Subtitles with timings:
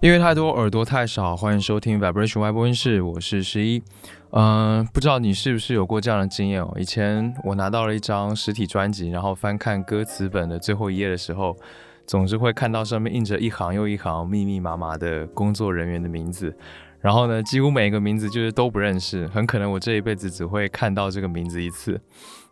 [0.00, 1.36] 因为太多，耳朵太少。
[1.36, 3.82] 欢迎收听 Vibration 外播音室，我是十一。
[4.30, 6.74] 嗯、不知道你是不是有过这样的经验哦？
[6.78, 11.54] 以前我拿到了一张实体专辑，然后翻看歌词本的最后一页的时候，
[12.06, 16.56] 总是会看到上面印着一行又一行密密麻麻的工作人员的名字。
[17.00, 22.00] 然后呢，几乎每个名字就是都不认识，很可能我这一辈子只会看到这个名字一次。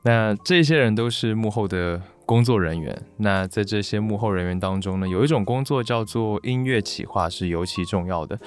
[0.02, 2.94] 那这些人都是幕后的工作人员。
[3.16, 8.38] 那在这些幕后人员当中呢，有一种工作叫做音乐企划，是尤其重要的。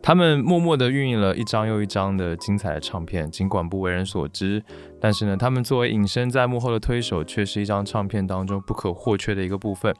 [0.00, 4.62] 他们默默地运营了一张又一张的精彩的唱片，尽管不为人所知，
[4.98, 9.94] 但是呢，他们作为隐身在幕后的推手，却是一张唱片当中不可或缺的一个部分。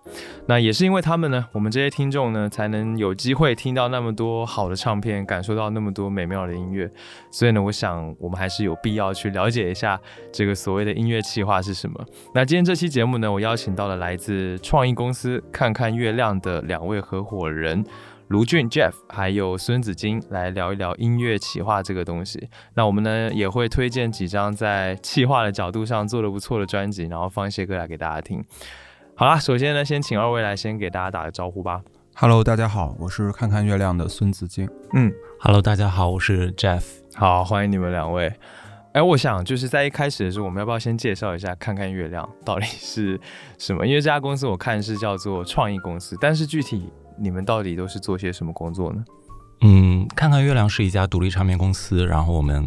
[0.46, 6.90] 那也是因为他们呢，我们这些听众呢，才能有机会听到那么多好的唱片，感受到那么多美妙的音乐。
[7.30, 10.00] 所以呢，我想我们还是有必要去了解一下
[10.32, 12.02] 这个所谓的音乐企划是什么。
[12.34, 17.84] 那今天这期节目呢，我邀请到了来自创意公司看看月亮的两位合伙人。
[18.28, 22.50] 卢俊 Jeff 还有孙子金来聊一聊音乐企划这个东西。
[22.74, 28.44] 那我们呢也会推荐几张在企划的角度上做的不错的专辑，然后放一些歌来给大家听。
[29.14, 31.80] 好啦，首先呢，先请二位来先给大家打个招呼吧。
[32.16, 34.68] Hello，大家好，我是看看月亮的孙子金。
[34.92, 36.82] 嗯，Hello，大家好，我是 Jeff。
[37.14, 38.30] 好，欢迎你们两位。
[38.92, 43.18] 哎，我想就是在一开始的时候，我们要不要先介绍一下看看月亮到底是
[43.56, 43.86] 什么？
[43.86, 49.04] 因为这家公司我看是叫做创意公司，但是具体你们到底都是做些什么工作呢？
[49.60, 52.64] 嗯，看看月亮是一家独立唱片公司，然后我们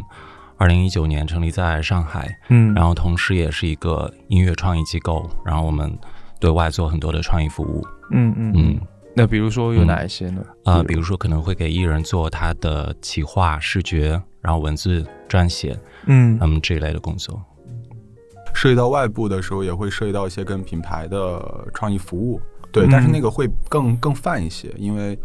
[0.58, 5.98] 二零一九年成立在上海，嗯然后同时也是一个音乐创意机构，然后我们
[6.40, 7.86] 对外做很多的创意服务。
[8.12, 8.82] 嗯嗯嗯，
[9.16, 10.44] 那比如说有哪一些呢？
[10.66, 17.42] 啊、比如说可能会给艺人做他的企划、视觉，然后文字撰写，嗯嗯这一类的工作。
[18.54, 21.42] 涉及到外部的时候，也会涉及到一些跟品牌的
[21.74, 22.42] 创意服务，
[22.72, 25.16] 对，嗯但是那个会更更泛一些，因为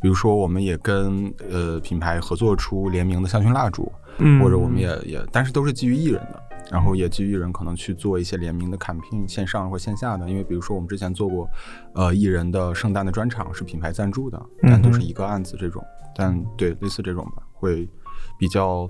[0.00, 11.48] 比如说我们也跟呃品牌合作出联名的香薰蜡烛，嗯或者我们也也，但是都是基于艺人的，然后也基于艺人可能去做一些联名的 campaign，线上或线下的，因为比如说我们之前做过，
[11.94, 15.84] 呃艺人的圣诞的专场是品牌赞助的，但都是一个案子这种，
[16.14, 17.88] 但对类似这种吧，会
[18.38, 18.88] 比较。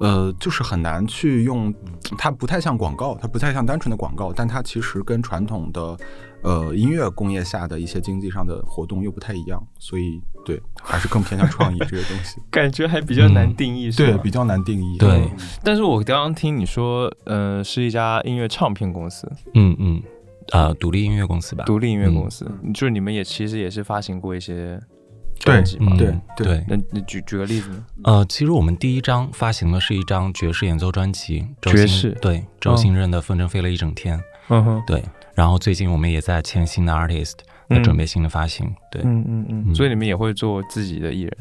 [0.00, 1.72] 呃，就是很难去用，
[2.18, 5.96] 它不太像广告，它不太像单纯的广告，但它其实跟传统的
[6.42, 12.40] 呃音乐工业下的一些经济上的活动又不太一样，所以对，还是更偏向创意这个东西。
[12.50, 14.98] 感觉还比较难定义，是对，比较难定义。
[14.98, 15.08] 对。
[15.10, 15.30] 嗯
[15.64, 20.02] 但是我刚刚听你说，呃，是一家音乐唱片公司，嗯嗯，
[20.52, 21.64] 呃，独立音乐公司吧。
[21.64, 24.80] 独立音乐公司，就是你们也其实也是发行过一些
[25.38, 25.92] 专辑嘛？
[25.92, 26.20] 嗯对。
[26.36, 26.46] 对。
[26.46, 27.84] 对那你举举个例子呢？
[28.02, 32.10] 呃，其实我们第一张发行的是一张爵士演奏专辑，周爵士。
[32.20, 37.34] 对周星任的《风筝飞了一整天》嗯哼，对，然后最近我们也在签新的 artist，
[37.68, 39.74] 在准备新的发行，对，嗯嗯嗯，嗯。
[39.74, 41.36] 所以你们也会做自己的艺人，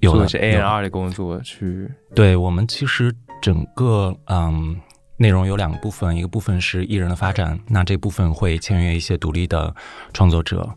[0.00, 4.80] 做一些 A 有 N 了 R 的工作去，对我们其实整个嗯
[5.16, 9.74] 内容有两个部分，一个部分是艺人的发展，那这部分会签约一些独立的
[10.12, 10.68] 创作者，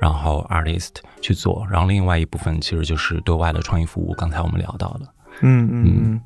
[0.00, 5.06] 然后 artist 去做，然后另外一部分其实就是对外的创意服务，刚才我们聊到的，
[5.40, 5.84] 嗯嗯。
[5.86, 6.20] 嗯。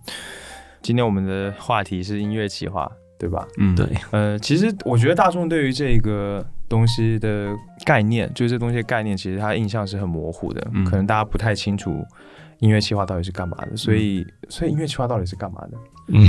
[0.80, 3.46] 今天我们的话题是音乐企划，对吧？
[3.58, 10.84] 嗯，对，呃，其实我觉得大众对于这个东西的概念，就是这东西的概念，其实他印象是很模糊的，嗯。
[10.84, 12.04] 可能大家不太清楚
[12.60, 15.78] 音乐企划到底是干嘛的，所以，所以音乐企划到底是干嘛的？
[16.08, 16.26] 嗯。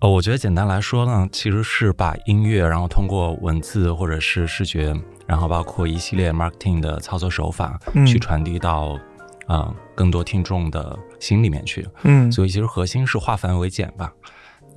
[0.00, 4.94] 呃， 我觉得简单来说呢，其实是把音乐，然后通过文字或者是视觉，
[5.26, 8.06] 然后包括一系列 marketing 的操作手法，嗯。
[8.06, 8.98] 去传递到
[9.46, 11.86] 呃更多听众的心里面去。
[12.04, 12.30] 嗯。
[12.30, 14.12] 所以其实核心是化繁为简吧，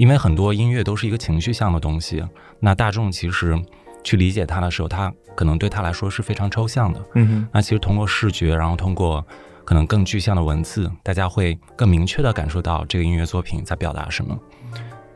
[0.02, 2.24] 因为很多音乐都是一个情绪向的东西，
[2.60, 3.56] 那大众其实
[4.04, 7.00] 去理解它的时候，它可能对他来说是非常抽象的。
[7.14, 9.24] 嗯哼那其实通过视觉，然后通过
[9.64, 14.36] 可能更具象的文字，大家会更明确地感受到这个音乐作品在表达什么。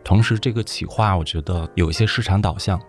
[0.04, 2.80] 同时，这个企划我觉得有一些市场导向，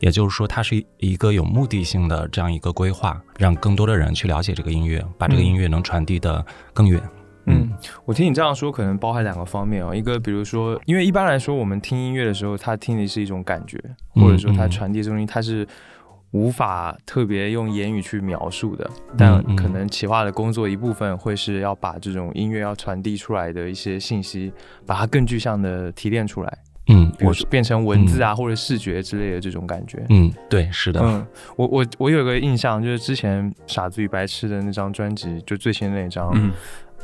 [0.00, 6.42] 也就是说，它是一个有目的性的这样一个规划，让更多的人去了解这个音乐，把这个音乐能传递的
[6.72, 6.98] 更远。
[7.04, 7.10] 嗯，
[8.04, 9.94] 我听你这样说，可能包含两个方面哦。
[9.94, 13.78] 一个，比如说，因为一般来说，我们听音乐的时候，它听的是一种感觉，
[14.14, 15.66] 或者说它嗯传递的东西，它是
[16.30, 24.52] 无法特别用言语去描述的，但可能企划的工作一部分会是要把这种音乐要传递出来的一些信息，
[24.86, 26.58] 把它更具象的提炼出来。
[26.88, 27.10] 嗯，
[27.48, 30.04] 变成文字啊或者视觉之类的这种感觉。
[30.10, 31.00] 嗯，对，是的。
[31.02, 31.26] 嗯，
[31.56, 36.30] 我我我有个印象，就是之前《傻子与白痴》的那张专辑，就最新的那张。
[36.34, 36.52] 嗯。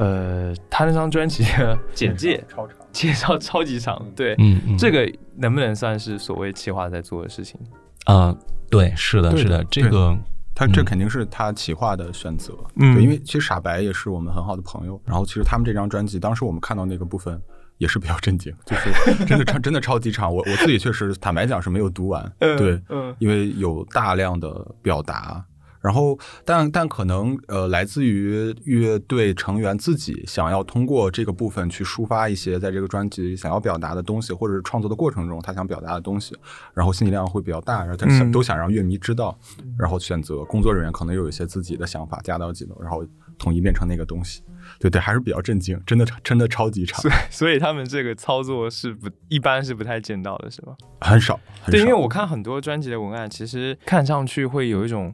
[0.01, 4.05] 呃，他那张专辑的简介 超长，介绍超级长。
[4.17, 7.61] 对，嗯，这个能不能算是所谓企划在做的事情？
[8.07, 8.35] 啊，
[8.71, 10.17] 对，是的，是的，这个
[10.55, 12.55] 他这肯定是他企划的选择。
[12.77, 15.01] 嗯，对，因为其实傻白也是我们很好的朋友。
[15.05, 17.41] 然后其实他们这张专辑，当时我们看到那个部分。
[17.81, 22.79] 也是比较震惊， 就是真的超 真的超级长，我我自己确实坦白讲是没有读完，对，
[23.19, 24.51] 因为有大量的
[24.83, 25.43] 表达，
[25.81, 36.37] 然后但但可能呃来自于乐队成员自己想要通过这个部分去抒发一些在这个专辑想要表达的东西，或者是创作的过程中他想表达的东西，
[36.75, 39.39] 然后信息量会比较大，然后他想都想让乐迷知道，
[39.79, 43.05] 然后选择工作人员可能有一些自己的想法加到几头，然后
[43.39, 44.43] 统一变成那个东西。
[44.79, 47.01] 对对，还是比较震惊，真的真的超级长。
[47.01, 50.77] 所以所以他们这个操作是不一般是不太见到的，是吧？
[51.01, 51.41] 很少。
[51.67, 55.13] 对，因为我看很多专辑的文案，其实看上去会有一种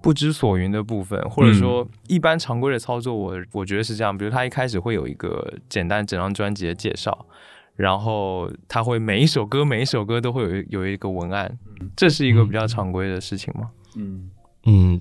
[0.00, 4.16] 不知所云的部分，或者说一般常规的操作，我我觉得是这样。
[4.16, 7.26] 比如他一开始会有一个简单整张专辑的介绍，
[7.76, 11.58] 然后他会每一首歌每一首歌都会有有一个文案，
[11.96, 13.70] 这是一个比较常规的事情吗？
[13.96, 14.30] 嗯。
[14.64, 15.00] 嗯，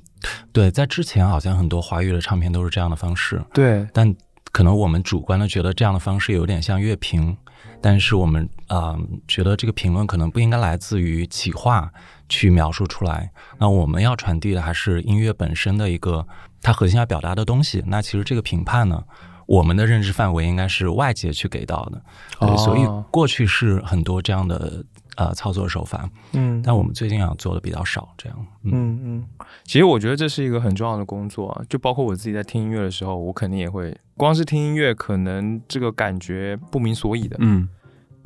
[0.53, 3.43] 对，在之前好像很多华语的唱片都是这样的方式。
[3.53, 4.15] 对，但
[4.53, 7.35] 可能我们主观的觉得这样的方式有点像乐评，
[7.81, 8.97] 但是我们啊
[9.27, 11.91] 觉得这个评论可能不应该来自于企划
[12.29, 13.31] 去描述出来。
[13.57, 16.27] 那我们要传递的还是音乐本身的一个
[16.61, 17.83] 它核心要表达的东西。
[17.87, 19.03] 那其实这个评判呢，
[19.45, 22.01] 我们的认知范围应该是外界去给到的。
[22.39, 24.83] 对，所以过去是很多这样的。
[25.17, 29.25] 呃，操作手法，嗯，但我们最近啊做的比较少，这样，嗯嗯，
[29.63, 37.67] 其实我觉得这是一个很重要的工作啊，就包括我自己在听音乐的时候，我肯定也会，光是听音乐，可能这个感觉不明所以的，嗯，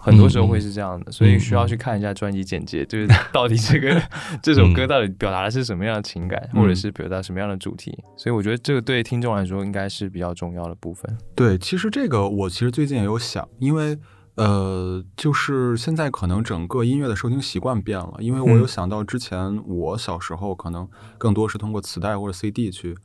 [0.01, 4.01] 很多时候会是这样的，所以需要去看一下专辑简介，就是 到底这个
[4.41, 11.17] 这首歌到底表达的是什么样的情感，或者是表达什么样的主题，所以我觉得这个对听众来说应该是比较重要的部分。
[11.35, 13.97] 对，其实这个我其实最近也有想，因为。
[14.35, 20.87] 呃，就是现在可能整个音乐的收听习惯变了，因为我有想到之前我小时候可能
[21.17, 22.97] 更多是通过磁带或者 CD 去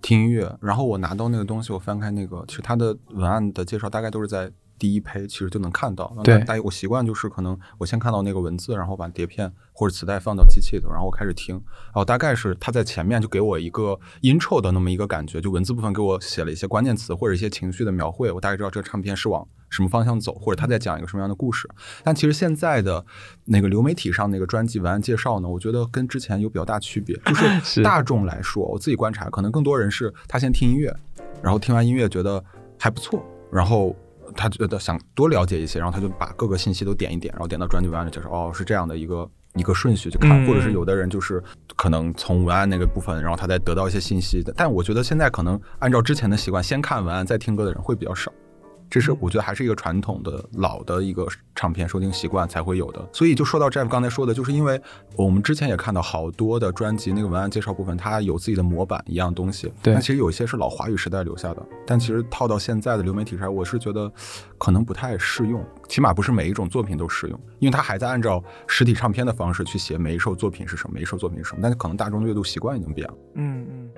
[0.00, 4.48] 听音乐，然后我拿到那个东西，我翻开那个，其实它的文案的介绍大概都是在。
[4.80, 21.68] 第一胚其实就能看到，对，大家我习惯就是可能我先看到那个文字，然后把碟片或者磁带放到机器里头，然后我开始听，然后大概是他在前面就给我一个 intro 的那么一个感觉，就文字部分给我写了一些关键词或者一些情绪的描绘，我大概知道这个唱片是往什么方向走，或者他在讲一个什么样的故事。
[22.02, 23.04] 但其实现在的
[23.44, 30.90] 那个流媒体上那个专辑文案介绍呢，我觉得跟之前有比较大区别，就是 大众来说，我自己观察，可能更多人是他先听音乐，
[31.42, 32.42] 然后听完音乐觉得
[32.78, 33.22] 还不错，
[33.52, 33.94] 然后。
[34.36, 41.42] 他觉得想多了解一些，然后他就把各个信息都点一点，然后点到专辑文案里，就是哦，是这样的一个一个顺序去看，或者是有的人就是
[41.76, 44.44] 可能从文案那个部分，然后他再得到一些信息。
[44.56, 48.32] 但我觉得现在可能按照之前的习惯，先看文案再听歌的人会比较少。
[48.90, 54.80] 这是我觉得还是一个传统的老的一个唱片收听习惯才会有的，所以就说到 Jeff 刚才说的，就是因为
[55.14, 59.72] 我们之前也看到好多的专辑那个文案介绍部分，它有自己的模板一样东西。
[59.80, 64.12] 对，那其实有一些是老华语时代留下的，但其实套到现在的流媒体上，我是觉得
[64.58, 73.14] 可能不太适用，起码不是每一种作品都适用，因为它还在按照实体唱片的方式去写每一首作品是什么，每一首作品是什么，但是可能大众的阅读习惯已经变了。
[73.34, 73.90] 嗯嗯，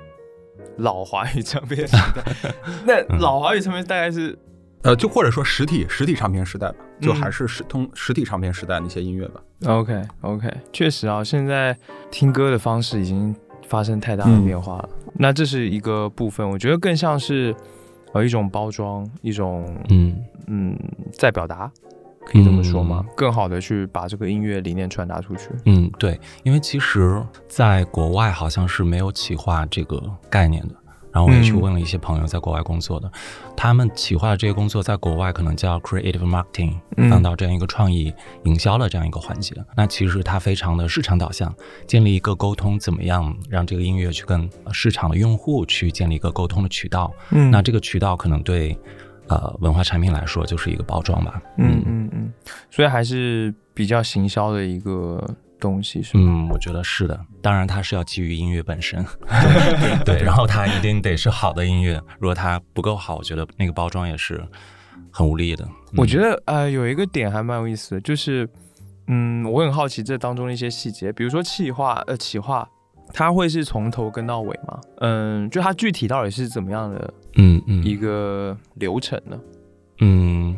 [0.77, 2.53] 老华语唱片时代，
[2.85, 4.39] 那老华语唱片大概是。
[4.83, 9.41] 呃，就或者说实体实体唱片时代吧，就还是实通实体唱片时代那些音乐吧。
[9.67, 11.77] OK OK，确实啊，现在
[12.11, 13.35] 听歌的方式已经
[13.69, 14.89] 发生太大的变化了。
[15.15, 17.55] 那这是一个部分，我觉得更像是
[18.13, 20.17] 呃一种包装，一种嗯
[20.49, 20.77] 嗯
[21.13, 21.71] 在表达，
[22.27, 23.05] 可以这么说吗？
[23.17, 25.51] 更好的去把这个音乐理念传达出去。
[25.67, 30.75] 嗯，对，因为其实在国外好像是没有企划这个概念的。
[31.13, 33.11] 然后我也去问了一些朋友在国外工作的，
[33.55, 36.75] 他们企划的这些工作在国外可能叫 creative marketing，
[37.11, 38.13] 放到这样一个创意
[38.45, 39.55] 营销的这样一个环节。
[39.77, 41.55] 那其实它非常的市场导向，
[41.87, 47.13] 建立一个沟通，怎么样让这个音乐去跟市场的用户去建立一个沟通的渠道。
[47.31, 48.77] 嗯，那这个渠道可能对
[49.29, 51.43] 呃文化产品来说就是一个包装吧。
[51.59, 52.33] 嗯嗯嗯，
[52.71, 55.23] 所以还是比较行销的一个。
[55.63, 57.19] 东西是嗯，我觉得是的。
[57.41, 59.05] 当然，它是要基于音乐本身，
[60.05, 62.03] 对，然后它一定得是好的音乐。
[62.19, 64.45] 如果它不够好，我觉得那个包装也是
[65.13, 65.67] 很无力的。
[65.97, 68.49] 我觉得呃，有一个点还蛮有意思的，就是
[69.07, 72.69] 嗯，我很好奇这当中的一些细节，比如说企划，呃，企划，
[73.15, 74.81] 它会是从头跟到尾吗？
[75.01, 79.39] 嗯，就它具体到底是怎么样的嗯嗯一个流程呢？
[79.39, 79.62] 嗯，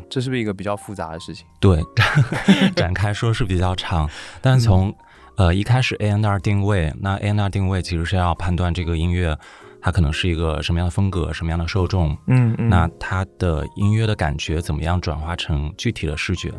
[0.08, 1.46] 这是不是一个比较复杂的事情？
[1.60, 1.82] 对，
[2.76, 4.08] 展开说是比较长，
[4.40, 4.94] 但是从、
[5.36, 9.36] 呃一开始 A N R 定位，那 A N R 定位其实是要判断这个音乐
[9.82, 16.50] 它可能是一个什么样的风格、什么样的受众，嗯嗯那它的音乐的感觉怎么样转化成具体的视觉？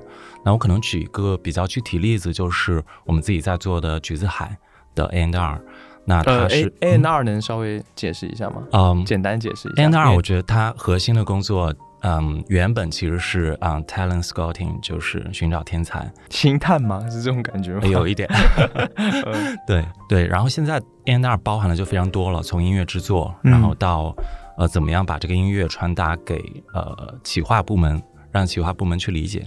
[0.43, 4.55] 那我可能举一个比较具体例子，就是我们自己在做的橘子海
[4.93, 5.59] 的 A N R，
[6.05, 8.61] 那它呃是、A N R 能稍微解释一下吗？
[8.73, 9.81] 嗯简单解释一下。
[9.81, 11.73] A N 因 R 我觉得它核心的工作。
[12.07, 17.03] 嗯，原本其实是嗯 talent scouting，就是寻找天才，星探吗？
[17.09, 17.81] 是这种感觉吗？
[17.87, 18.29] 有一点，
[18.95, 20.27] 嗯 对对。
[20.27, 24.15] 然后现在 A N R 包含的就非常多了，从音乐制作，嗯然后到
[24.57, 26.39] 呃怎么样把这个音乐传达给
[26.73, 27.99] 呃企划部门，
[28.31, 29.43] 让企划部门去理解。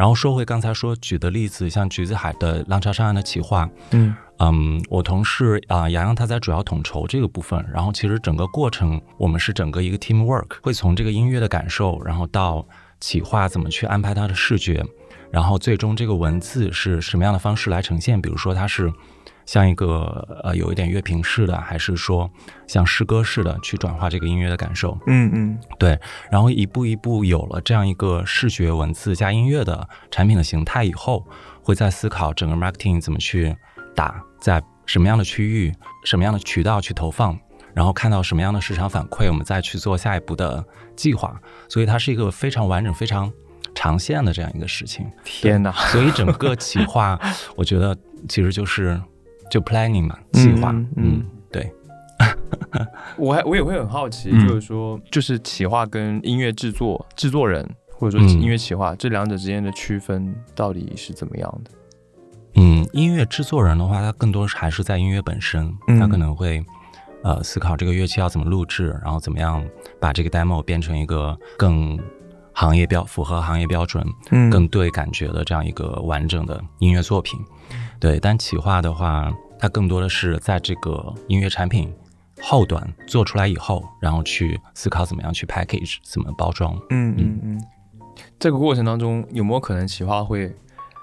[0.00, 4.16] 然后说回刚才说举的例子，像橘子海的浪潮上岸的企划，嗯。
[4.38, 12.66] 嗯，我同事啊、洋洋他在主要统筹这个部分，然后其实整个过程我们是整个一个 team work，会从这个音乐的感受，然后到
[12.98, 14.82] 企划怎么去安排它的视觉，
[15.30, 18.90] 然后最终这个文字是什么样的方式来呈现，比如说它是
[19.50, 22.30] 像一个呃有一点乐评式的，还是说
[22.68, 25.98] 像诗歌式的去转化这个音乐的感受，嗯嗯对，
[26.30, 31.26] 然后一步一步有了这样一个视觉文字加音乐的产品的形态以后，
[31.64, 33.56] 会在思考整个 marketing 怎么去
[33.92, 37.36] 打，在什么样的区域、什么样的渠道去投放，
[37.74, 40.64] 然后看到什么样的市场反馈，我们再去做下一步的
[40.94, 41.36] 计划。
[41.68, 43.28] 所以它是一个非常完整、非常
[43.74, 45.10] 长线的这样一个事情。
[45.24, 45.72] 天哪！
[45.72, 47.18] 所以整个企划，
[47.56, 49.00] 我觉得其实就是
[49.50, 51.70] 就 planning 嘛，计划，嗯对。
[53.16, 61.70] 我还我也会很好奇，嗯就是说，就是企划跟音乐制作制作人，或者说嗯音乐企划、这两者之间的区分到底是怎么样的？
[62.54, 66.62] 嗯，音乐制作人的话，他更多是还是在音乐本身，嗯他可能会
[67.22, 69.64] 呃思考这个乐器要怎么录制，然后怎么样
[69.98, 71.98] 把这个 demo 变成一个更
[72.52, 77.40] 行业标符合行业标准、嗯更对感觉的这样一个完整的音乐作品。
[78.00, 81.92] 对，但企划的话，它更多的是在这个音乐产品
[82.40, 86.74] 后端做出来以后，然后去思考怎么样去 package，怎么包装。
[86.88, 87.62] 嗯嗯嗯，
[88.38, 90.52] 这个过程当中有没有可能企划会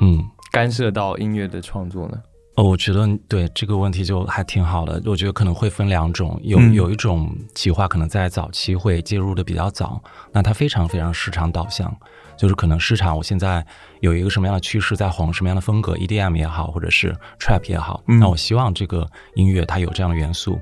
[0.02, 0.22] 嗯。
[0.50, 2.18] 干涉到音乐的创作呢？
[2.56, 5.00] 哦，我觉得对这个问题就还挺好的。
[5.06, 10.02] 我觉得可能会分两种，有嗯有一种企划可能在早期会介入的比较早，
[10.32, 11.96] 那它非常非常市场导向，
[12.38, 13.66] 就是可能市场我现在
[14.02, 20.60] 有一个什么样的趋势在红，什么样的风格，EDM 也好，或者是 Trap 也好，嗯那我希望这个音乐它有这样的元素，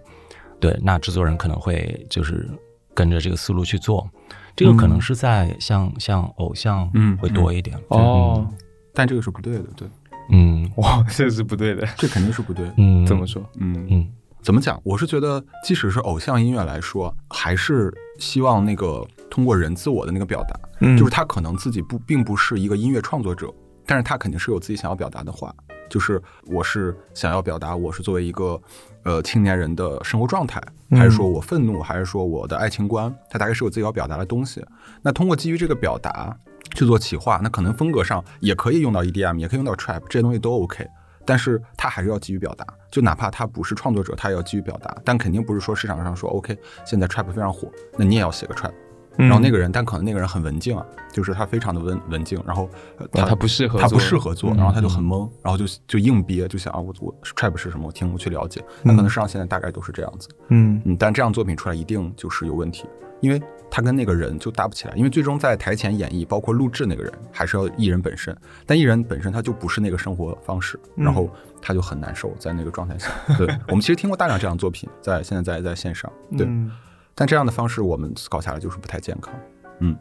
[0.60, 2.50] 对，那制作人可能会就是
[2.94, 4.10] 跟着这个思路去做。
[4.56, 8.48] 这个可能嗯是在像像偶像嗯会多一点哦，
[8.94, 9.86] 但这个是不对的，对，
[10.32, 11.86] 嗯哇， 这是不对的。
[11.98, 12.72] 这肯定是不对。
[12.78, 13.44] 嗯，怎么说？
[13.60, 14.08] 嗯嗯
[14.42, 14.80] 怎么讲？
[14.86, 19.06] 我是觉得，即使是偶像音乐来说，还是希望那个
[19.36, 23.54] 通过人自我的那个表达，嗯就是他可能自己不并不是一个音乐创作者，
[23.86, 25.54] 但是他肯定是有自己想要表达的话。
[25.90, 28.60] 就是我是想要表达我是作为一个
[29.04, 34.66] 呃青年人的生活状态，嗯还是说我愤怒，还是说我的爱情观，他大概是有自己要表达的东西。
[35.02, 36.34] 那通过基于这个表达
[36.74, 40.88] 去做企划，那可能风格上也可以用到 EDM，也可以用到 Trap，这些东西都 OK。
[41.28, 44.96] 但是他还是要基于表达，就哪怕他不是创作者，他也要基于表达。
[45.04, 48.72] 但肯定不是说市场上说 OK，现在 Trap 非常火，那你也要写个 Trap。
[49.18, 58.64] 然然后那个人，但可能那个人很文静啊，就是他非常的文文静，然后呃他不适合他不做适合做，嗯然后他就很懵，然后就就硬憋，就想啊我我 trap 是什么，我听我去了解。
[58.84, 62.86] 那可能市场现在大概都是这样子，嗯嗯，但这样作品出来一定就是有问题，
[63.22, 63.42] 因为
[63.72, 71.30] 他跟那个人就搭不起来，因为最终在台前演绎，包括录制那个人，还是要艺人本身，但艺人本身他就不是那个生活方式，嗯然后
[71.62, 73.10] 他就很难受在那个状态下。
[73.38, 76.72] 对我们其实听过大量这样的作品，在现在在在线上，对，嗯
[77.16, 79.34] 但这样的方式我们搞下来就是不太健康。
[79.80, 79.98] 嗯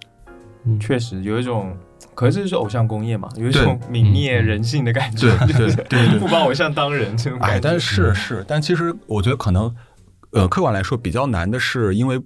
[0.80, 1.76] 确实有一种，
[2.14, 7.54] 可是这是偶像工业嘛，有一种泯灭人性的感觉，对对 对对不把偶像当人这种感觉。
[7.56, 9.74] 哎，但是是，但其实我觉得可能，
[10.30, 12.18] 呃，客观来说比较难的是，因为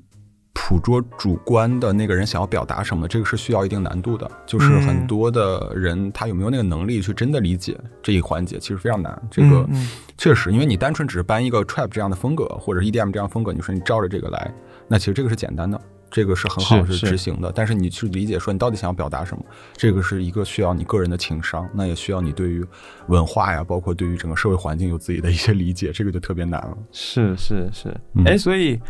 [0.52, 4.30] 捕捉主观的那个人想要表达什么，这个是需要一定难度的。
[4.47, 9.21] 就是嗯很多的人他有没有那个能力去真的理解这一环节，其实非常难。
[9.28, 9.68] 这个
[10.16, 14.54] 确实，因为你单纯只是搬一个 trap 这样的风格，或者 EDM 这样的风格，你说你照着这个来，
[14.88, 15.80] 那其实这个是简单的。
[16.11, 19.45] 这个是很好是执行的，但是你去理解说你到底想要表达什么，
[19.76, 22.64] 这个是一个需要你个人的情商，那也需要你对于
[23.09, 26.78] 文化呀，包括对于整个社会环境有自己的一些理解，这个就特别难了。
[26.92, 28.80] 是是是，嗯哎、所以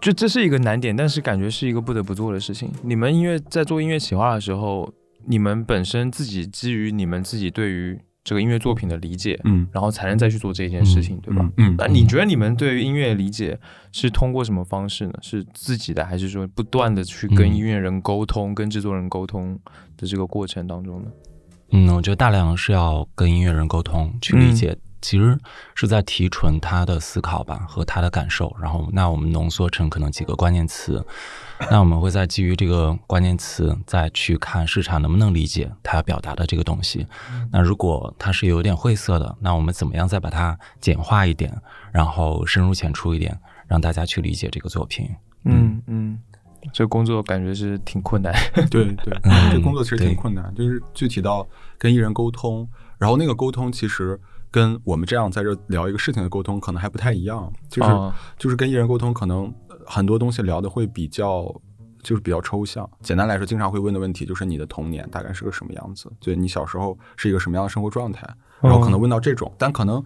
[0.00, 2.72] 就这是一个难点，但是感觉是一个不得不做的事情。
[2.82, 4.92] 你们音乐在做音乐企划的时候，
[5.28, 11.48] 你们本身自己基于你们自己对于这个音乐作品的理解，嗯然后才能再去做这件事情，对吧？
[11.58, 13.58] 嗯那你觉得你们对于音乐理解
[13.92, 15.12] 是通过什么方式呢？
[15.20, 19.58] 是自己的，还是说不断的去跟嗯音乐人沟通、跟制作人沟通
[19.96, 21.08] 的这个过程当中呢？
[21.70, 25.36] 嗯，我觉得大量是要跟音乐人沟通，去理解，其实
[25.74, 31.04] 是在提纯他的思考吧和他的感受，然后那我们浓缩成可能几个关键词，
[31.70, 37.06] 那我们会再基于这个关键词再去看市场能不能理解它要表达的这个东西。
[37.52, 41.56] 那如果它是有点晦涩的，那我们怎么样再把它简化一点，
[41.92, 45.08] 然后深入浅出一点，让大家去理解这个作品。
[45.44, 46.18] 嗯嗯，
[46.72, 48.34] 这工作感觉是挺困难。
[48.70, 51.46] 对对， 嗯这工作其实挺困难，就是具体到
[51.78, 52.68] 跟艺人沟通，
[52.98, 54.18] 然后那个沟通其实
[54.50, 61.54] 跟我们这样在这聊一个事情的沟通可能还不太一样，就是、啊就是跟艺人沟通，可能呃很多东西聊的会比较。
[62.04, 62.86] 就是比较抽象。
[63.00, 66.12] 简单来说，经常会问的问题就是你的童年大概是个什么样子？
[66.20, 68.28] 对你小时候是一个什么样的生活状态？
[68.60, 70.04] 然后可能问到这种，但可能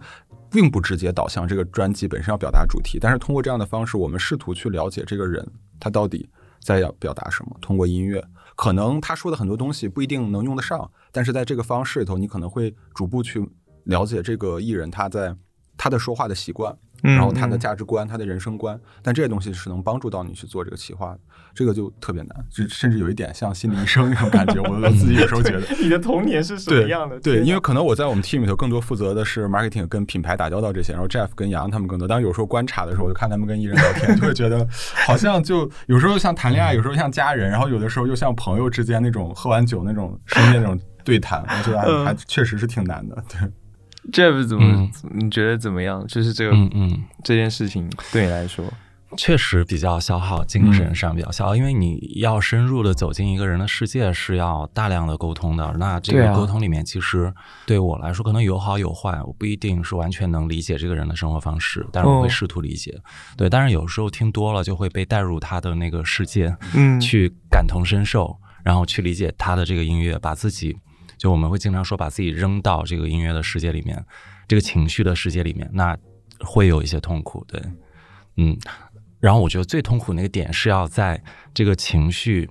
[0.49, 2.97] 并不直接导向这个专辑本身要表达主题。
[3.01, 5.45] 但是通过这样的方式，我们试图去了解这个人
[5.77, 6.29] 他到底
[6.61, 7.57] 在要表达什么。
[7.59, 8.23] 通过音乐，
[8.55, 13.45] 可能他说的很多东西不一定能用得上，但是在这个方式里头，你可能会逐步去
[13.83, 15.35] 了解这个艺人他在
[15.75, 21.19] 他的说话的习惯，嗯然后他的价值观、他的人生观，但这些东西是能帮助到你去做这个企划的，
[21.53, 24.61] 这个就特别难，就甚至有一点像心理医生那种感觉。
[24.61, 27.19] 我我自己有时候觉得， 你的童年是什么样的？
[27.19, 32.07] 对，因为可能我在我们 team 里头更多负责的是 marketing 跟品牌打交道这些，然后 Jeff 跟杨他们更多。
[32.07, 34.67] 当然有时候观察的时候，我就看他们跟艺人聊天，就会觉得
[35.05, 43.23] 好像就有时候像谈恋爱，有时候像家人，然后有的时候又像朋友之间那种喝完酒那种深夜那种对谈，我觉得还还确实是挺难的。
[43.29, 43.39] 对，
[44.11, 46.05] Jeff 怎么、嗯你觉得怎么样？
[46.07, 47.03] 就是这个、嗯嗯。
[47.23, 48.65] 这件事情对你来说，
[49.17, 55.75] 确实比较消耗，精神上比较消耗，因为你要深入的走进一个人的世界，是要大量的沟通的。
[55.77, 57.33] 那这个沟通里面，其实
[57.65, 62.97] 对我来说可能有好有坏，我不一定是完全能理解这个人的生活方式，但是我会哦试图理解。
[63.35, 70.77] 对，但是有时候听多了，就会被带入他的那个世界，嗯去感同身受，然后去理解他的这个音乐，把自己
[71.19, 74.03] 就我们会经常说把自己扔到这个音乐的世界里面，
[74.47, 75.95] 这个情绪的世界里面，那
[76.39, 77.61] 会有一些痛苦，对，
[78.37, 78.57] 嗯，
[79.19, 81.21] 然后我觉得最痛苦那个点是要在
[81.53, 82.49] 这个情绪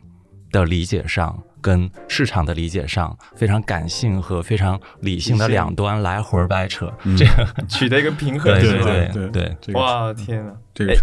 [0.53, 1.43] 的理解上。
[1.61, 7.17] 跟市场的理解上，非常感性和非常理性的两端来回掰扯，嗯。
[7.17, 7.35] 这样
[7.69, 9.75] 取得一个平衡，对对对。
[9.75, 10.57] 哇天哪！
[10.73, 10.97] 这个哎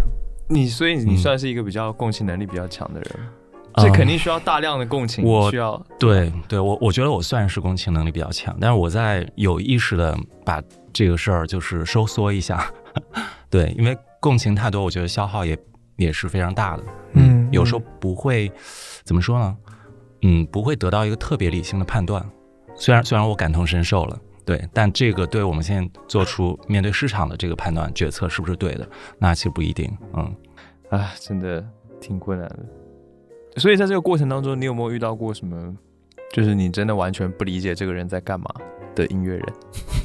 [0.48, 1.16] 你所以你嗯。
[1.18, 3.28] 算是一个比较共情能力比较强的人，嗯
[3.76, 10.62] 这肯定需要大量的共情，我需要对对，我我觉得我算是共情能力比较强，但是我在有意识的把
[10.92, 12.66] 这个事儿就是收缩一下，
[13.50, 15.56] 对，因为共情太多，我觉得消耗也
[15.96, 18.50] 也是非常大的，嗯有时候不会
[19.04, 19.56] 怎么说呢，
[20.22, 22.24] 嗯，不会得到一个特别理性的判断，
[22.74, 24.18] 虽然虽然我感同身受了。
[24.46, 29.92] 对，但这个对我们现在做出面对市场的这个判断决策是不是对的，那其实不一定。
[30.14, 30.32] 嗯，
[30.88, 31.68] 啊，真的
[32.00, 32.58] 挺困难的。
[33.56, 35.74] 所以在这个过程当中，你有没有遇到过什么，
[36.32, 38.46] 就是你真的完全不理解这个人在干嘛
[38.94, 39.46] 的音乐人？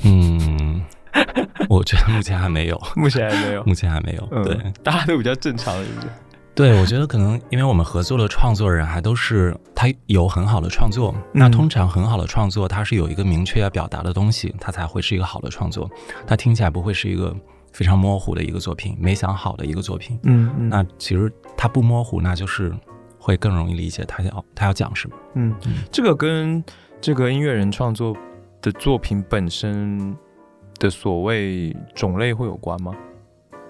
[0.06, 0.82] 嗯，
[1.70, 3.64] 我觉得目前还没有， 目前还没有。
[3.64, 4.28] 目前还没有。
[4.32, 6.08] 嗯对，大家都比较正常，是不是？
[6.54, 15.90] 对，我觉得可能因为我们合作的创作人还都是他有很好的创作，那通常很好的创作，它是有一个明确要表达的东西，它才会是一个好的创作，
[16.28, 17.36] 它听起来不会是一个
[17.72, 20.20] 非常模糊的一个作品，没想好的一个作品。
[20.24, 22.74] 嗯嗯那其实它不模糊，那就是
[23.22, 25.16] 会更容易理解他要他要讲什么。
[25.36, 25.56] 嗯，
[25.92, 26.64] 这个跟
[27.00, 28.18] 这个音乐人创作
[28.62, 30.18] 的作品本身
[30.80, 32.92] 的所谓种类会有关吗？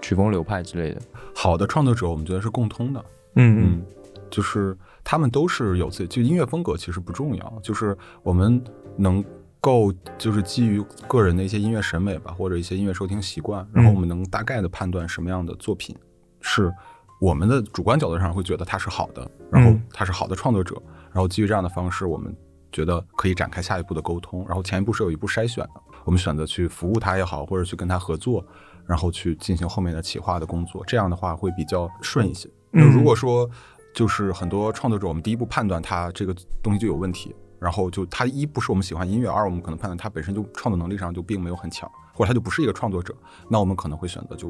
[0.02, 1.02] 曲风流派之类的？
[1.36, 3.06] 好的创作者，我们觉得是共通的。
[3.36, 3.86] 嗯嗯，
[4.30, 8.64] 就是他们都是有自己，就音乐风格其实不重要，就是我们
[8.96, 9.24] 能
[9.60, 15.96] 够就是基于个人的一些音乐审美吧，或者一些音乐收听习惯，然后我们能大概的判断什么样的作品
[16.42, 16.74] 是
[17.20, 22.36] 我们的主观角度上会觉得它是好的，然后嗯他是好的创作者，然后基于这样的方式，我们
[22.72, 28.46] 觉得可以展开下一步的沟通，然后前一步是有一步筛选的，我们选择去服务他也好，或者去跟他合作，
[28.88, 32.50] 然后去进行后面的企划的工作，这样的话会比较顺一些。
[32.72, 33.50] 那嗯如果说
[33.94, 36.34] 就是很多创作者，我们第一步判断他这个
[36.64, 43.14] 东西就有问题，然后就他一不是我们喜欢音乐，二我们可能判断他本身就创作能力上就并没有很强，或者他就不是一个创作者，
[43.50, 44.50] 那我们可能会选择就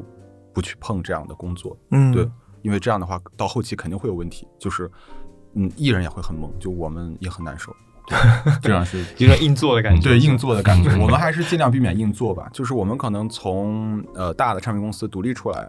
[0.54, 1.76] 不去碰这样的工作。
[1.90, 2.30] 嗯对，
[2.62, 4.90] 因为这样的话到后期肯定会有问题，就是
[5.54, 7.74] 嗯，艺人也会很懵，就我们也很难受。
[8.06, 8.18] 对，
[8.62, 10.02] 这样是有点硬做的感觉。
[10.02, 12.48] 对硬做的感觉， 我们还是尽量避免硬做吧。
[12.52, 15.68] 就是我们可能从呃大的唱片公司独立出来，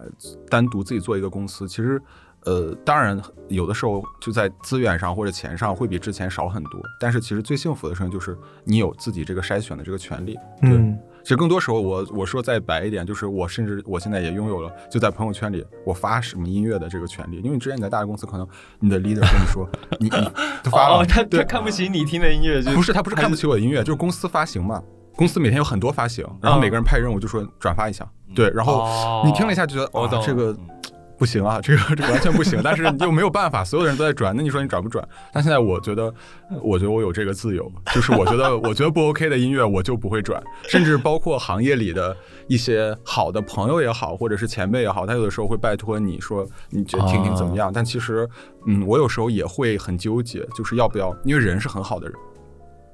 [0.49, 2.01] 单独自己做一个公司，其实
[2.45, 10.33] 呃，当然有的时候就在资源上或者钱上会比之前少很多，但是其实最幸福的事情就是你有自己这个筛选的这个权利。
[10.59, 18.45] 对，嗯其实更多时候我我说再白一点，就是我甚至我现在也拥有了就在朋友圈里我发什么音乐的这个权利，因为之前你在大的公司，可能
[18.79, 19.67] 你的 leader 跟你说
[19.99, 20.09] 你你
[20.63, 24.83] 他发了，哦，他对他看不起你听的音乐，就不是他不是看不起我的音乐，就是公司发行嘛，
[25.15, 28.05] 公司每天有很多发行，然后每个人派任务就说转发一下，
[28.35, 30.53] 对，然后哦你听了一下就觉得哦这个
[31.23, 35.07] 不行啊，这个这个完全不行，但是你又没有办法，所有的人都在转，那你说你转不转？
[35.31, 36.13] 但现在我觉得，
[36.61, 42.13] 我觉得我有这个自由，就是我觉得我觉得不 OK 的音乐我就不会转，甚至包括行业里的
[42.49, 47.71] 一些好的朋友也好，或者是前辈也好，他有的时候会拜托你说你觉得听听怎么样？
[47.73, 48.27] 但其实，
[48.67, 52.17] 嗯，我有时候也会很纠结，就是要不要，因为人是很好的人，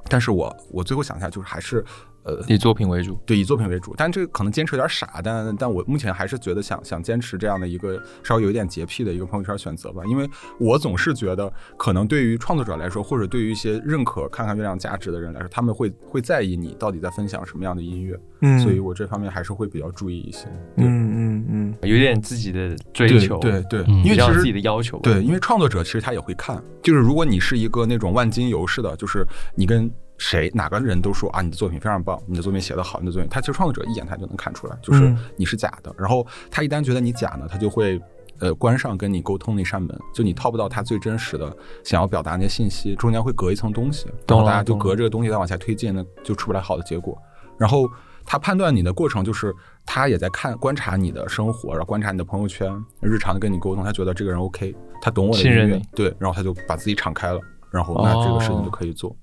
[0.08, 1.84] 但是我我最后想一下，就是还是
[2.24, 3.20] 呃以作品为主。
[3.26, 10.30] 对，以作品为主，但这个可能坚持有点傻，但但我目前还是觉得想想坚持这样的一个稍微有一点洁癖的一个朋友圈选择吧，因为
[10.60, 20.48] 我总是觉得，可能对于创作者来说，或者对于一些认可看看月亮价值的人来说，他们会会在意你到底在分享什么样的音乐，嗯所以我这方面还是会比较注意一些。
[20.76, 25.00] 嗯嗯嗯，有点自己的追求，对对，嗯因为其实自己的要求。
[25.00, 35.92] 对，因为创作者其实他也会看，就是如果你是一个那种万金油似的，就是你跟谁哪个人都说啊，你的作品非常棒，你的作品写得好，你的作品，他其实创作者一眼他就能看出来，就是嗯你是假的。
[35.98, 38.00] 然后他一旦觉得你假呢，他就会
[38.40, 47.18] 呃关上跟你沟通那扇门，就你套不到他最真实的想要表达那些信息，中间会隔一层东西，然后大家就隔这个东西再往下推进，那就出不来好的结果。
[47.58, 47.90] 然后
[48.26, 49.56] 他判断你的过程就是，
[49.86, 52.70] 他也在看观察你的生活，然后观察你的朋友圈，
[53.02, 57.40] 日常的跟你沟通，他觉得这个人 OK，他懂我的音乐信任你，对，然后他就把自己敞开了，
[57.72, 59.16] 然后那这个事情就可以做。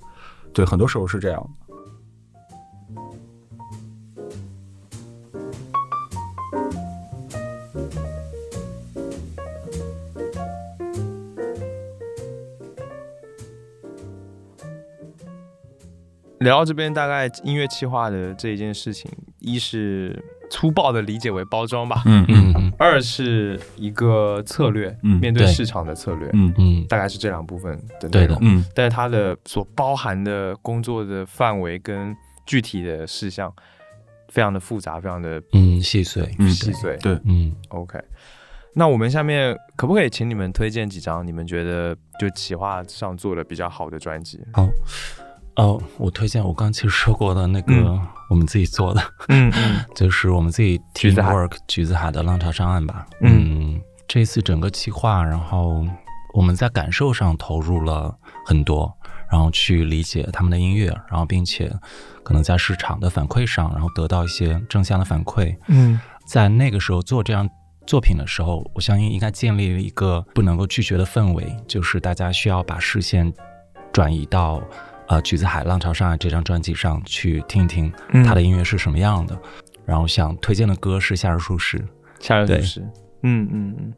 [0.57, 1.51] 对，很多时候是这样。
[16.39, 22.73] 聊到这边，大概音乐企划的这一件事情，一是粗暴的理解为包装吧，嗯嗯嗯。
[22.79, 26.53] 二是一个策略，嗯面对市场的策略，嗯。
[26.59, 28.39] 嗯，大概是这两部分的内容。
[28.41, 28.65] 嗯。
[28.75, 33.53] 但是它的所包含的工作的范围跟具体的事项，
[34.29, 36.49] 非常的复杂，非常的嗯细碎，嗯。
[36.51, 36.97] 细碎。
[36.99, 37.55] 对，嗯。
[37.69, 37.99] OK，
[38.75, 44.41] 那我们下面可不可以请你们推荐几张你们觉得就企划上做的比较好的专辑？
[44.53, 44.69] 好。
[45.57, 48.07] 哦，我推荐我刚刚其实说过的那个嗯。
[48.29, 49.85] 我们自己做的，嗯嗯。
[49.95, 51.33] 就是我们自己橘子海。
[51.33, 53.07] Teamwork 橘子海的浪潮上岸吧。
[53.21, 53.77] 嗯。
[53.77, 55.87] 嗯，这次整个企划，然后
[56.35, 58.13] 我们在感受上投入了
[58.45, 58.93] 很多，
[59.31, 61.73] 然后去理解他们的音乐，然后并且
[62.25, 65.57] 可能在市场的反馈上，然后得到一些正向的反馈。
[65.69, 66.01] 嗯。
[66.27, 67.49] 在那个时候做这样
[67.87, 73.33] 作品的时候，我相信应该建立了一个不能够拒绝的氛围，就是大家需要把视线
[73.93, 74.61] 转移到
[75.09, 79.39] 呃《橘子海浪潮上岸》这张专辑上去听一听嗯他的音乐是什么样的。
[79.85, 81.79] 然后想推荐的歌是《夏日舒适》，
[82.19, 82.81] 夏日舒适。
[83.23, 83.95] 嗯嗯嗯。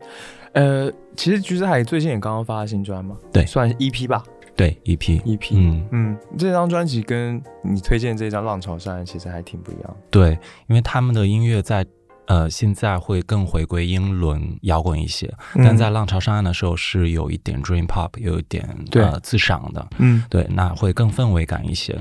[0.53, 4.23] 呃，其实橘子海最近也刚刚发了新专嘛，对算 EP 吧
[4.57, 5.51] 对 EP，，EP。
[5.53, 9.97] 嗯，嗯，这张专辑跟你推荐这张《浪潮上岸》其实还挺不一样。
[10.11, 11.87] 对，因为他们的音乐在
[12.29, 19.03] 呃现在会更回归英伦摇滚一些，但在浪潮上岸的时候是有一点 dream pop，有一点对。
[19.03, 20.23] 呃自赏的，嗯。
[20.31, 21.99] 对，那会更氛围感一些。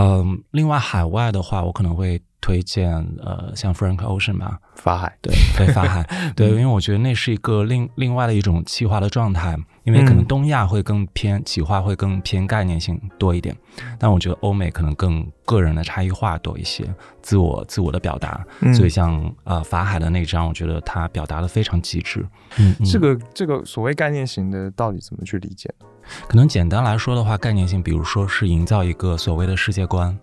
[0.00, 2.90] 嗯，另外海外的话，我可能会推荐
[3.22, 13.54] 呃，像 Frank Ocean 吧，法海，对对，法海， 对，因为我觉得那是一个另另外的一种企划的状态，因为可能东亚会更偏企划，会更偏概念性多一点，
[13.98, 16.82] 但我觉得欧美可能更个人的差异化多一些，
[17.20, 18.42] 自我自我的表达，
[18.74, 22.26] 所以像呃法海的那张，我觉得他表达的非常极致。
[22.58, 25.86] 嗯，这个这个所谓概念型的，到底怎么去理解呢？
[26.28, 30.18] 可能简单来说的话，概念性，比如说是营造一个所谓的世界观，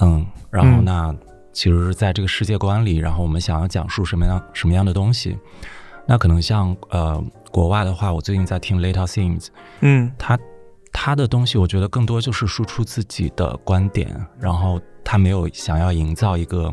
[0.00, 1.14] 嗯，然后那
[1.52, 5.36] 其实在这个世界观里，然后我们想要讲述什么样什么样的东西，
[6.06, 9.48] 那可能像呃国外的话，我最近在听 Little Things，
[9.80, 10.38] 嗯，他
[10.92, 16.72] 他的东西我觉得更多就是输出自己的观点，然后他没有想要营造一个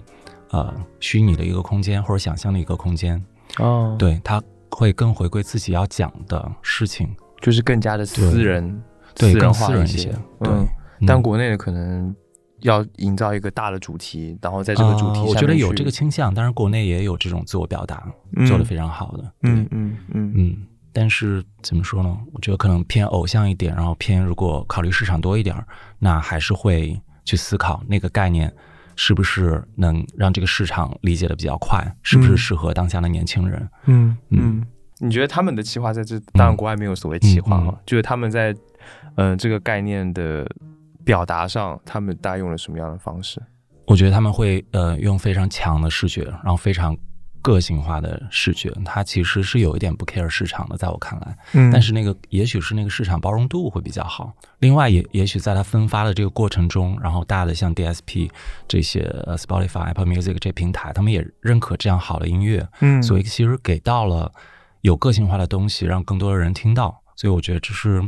[0.51, 3.23] 呃虚拟的一个空间或者想象的一个空间，
[3.57, 7.15] 哦，对他会更回归自己要讲的事情。
[7.45, 8.81] 就是更加的私人，
[9.13, 10.11] 对，更私人一些。
[10.39, 10.49] 对，
[11.05, 12.15] 但国内的可能
[12.61, 16.33] 要营造一个大的主题，然后在这个主题，我觉得有这个倾向。
[16.33, 18.03] 当然，国内也有这种自我表达，
[18.47, 19.31] 做的非常好的。
[19.43, 20.57] 嗯嗯嗯嗯。
[20.91, 22.17] 但是怎么说呢？
[22.33, 25.55] 我觉得可能偏偶像一点，然后偏如果考虑市场多一点，
[25.99, 28.51] 那还是会去思考那个概念
[28.95, 33.69] 是不是能让这个市场理解的比较快，是不是适合当下的年轻人。
[33.85, 34.65] 嗯嗯。
[35.05, 36.19] 你觉得他们的企划在这？
[36.33, 38.53] 当然，国外没有所谓企划嘛，就是他们在，
[39.15, 40.45] 嗯，这个概念的
[41.03, 43.39] 表达上，他们大概用了什么样的方式？
[43.85, 46.97] 我觉得他们会呃用非常强的视觉，然后非常
[47.43, 48.71] 个性化的视觉。
[48.83, 54.33] 它其实是有一点不 care 市场的，在我看来，嗯，但是那个也许是那个市场包容度会比较好。
[54.59, 58.31] 另外，也也许在它分发的这个过程中，然后大的像 DSP
[58.67, 64.31] 这些呃 Spotify、Apple Music 这平台，他们也认可这样好的音乐，嗯，所以其实给到了。
[64.85, 68.07] 有个性化的东西，让更多的人听到，所以我觉得这是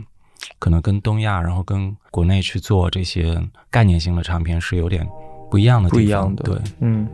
[0.60, 5.04] 可能跟东亚，然后跟国内去做这些概念性的唱片是有点
[5.50, 5.98] 不一样的地方。
[5.98, 7.10] 不一样的，对，嗯。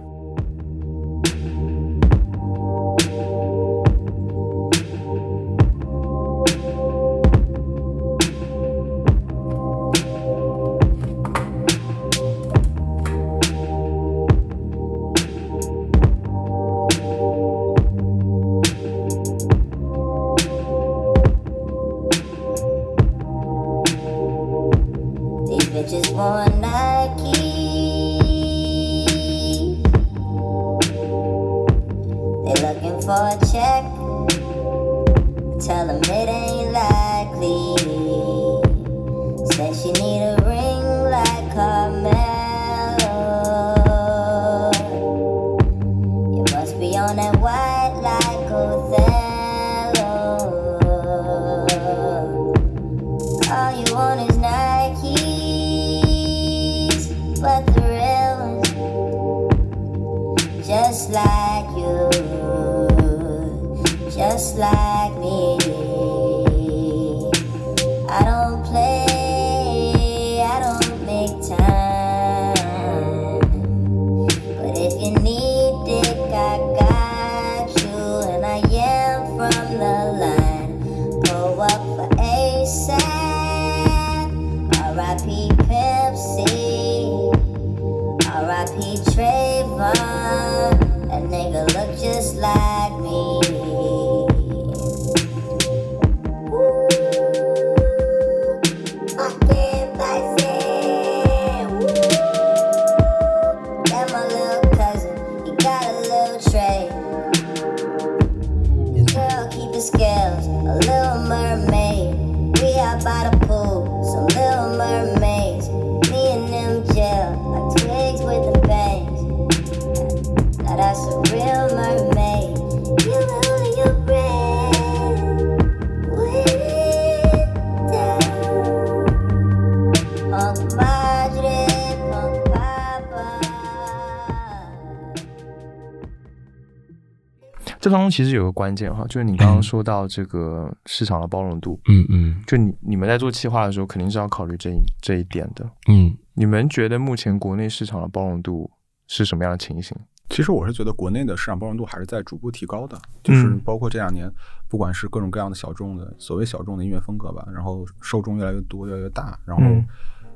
[138.14, 148.70] 其实有个关键哈，就是你刚刚说到这个市场的包容度，嗯嗯，就你你们在做企划的时候，肯定是要考虑这一这一点的，嗯，你们觉得目前国内市场的包容度
[149.08, 149.98] 是什么样的情形？
[150.30, 154.32] 其实我是觉得国内的市场包容度还是在逐步提高的，就是包括这两年，
[154.70, 159.64] 不管是各种各样的小众的所谓小众的音乐风格吧，然后受众越来越多越来越大，然后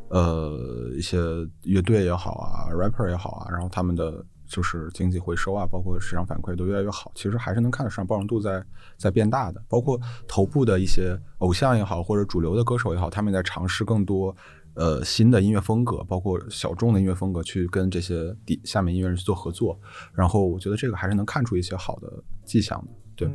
[0.10, 1.18] 呃一些
[1.62, 4.26] 乐队也好啊，rapper 也好啊，然后他们的。
[4.48, 8.64] 就是经济回收啊，包括市场反馈都越来越好，其实还是能看得上包容度在
[8.98, 9.62] 在变大的。
[9.68, 14.36] 包括头部的一些偶像也好，或者主流的歌手也好，他们在尝试更多
[14.74, 19.80] 呃新的音乐风格，包括小众的音乐风格，去跟这些底下面音乐人去做合作。
[20.14, 22.94] 然后我觉得这个还是能看出一些好的迹象的。
[23.16, 23.30] 对，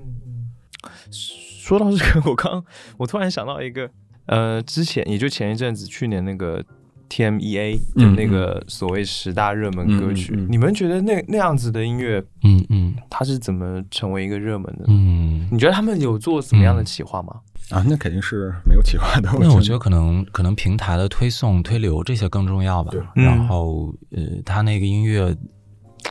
[1.11, 2.65] 说到这个，我刚
[2.97, 3.91] 我突然想到一个，
[4.27, 6.65] 呃，之前也就前一阵子，去年那个
[7.13, 14.85] TMEA 的那个所谓十大热门歌曲，嗯嗯嗯你们觉得那那样子的音乐，嗯嗯它是怎么成为一个热门的？
[14.89, 15.47] 嗯。
[15.51, 17.35] 你觉得他们有做什么样的企划吗？
[17.71, 19.29] 啊，那肯定是没有企划的。
[19.39, 23.03] 那我觉觉得可能可能平台的推送、推流这些更重要吧对。
[23.15, 25.35] 然后呃，他那个音乐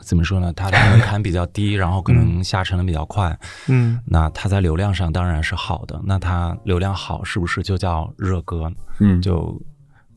[0.03, 0.53] 怎么说呢？
[0.53, 3.37] 它的门槛比较低，然后可能下沉的比较快。
[3.67, 5.99] 嗯那它在流量上当然是好的。
[6.05, 8.71] 那它流量好是不是就叫热歌？
[8.99, 9.59] 嗯，就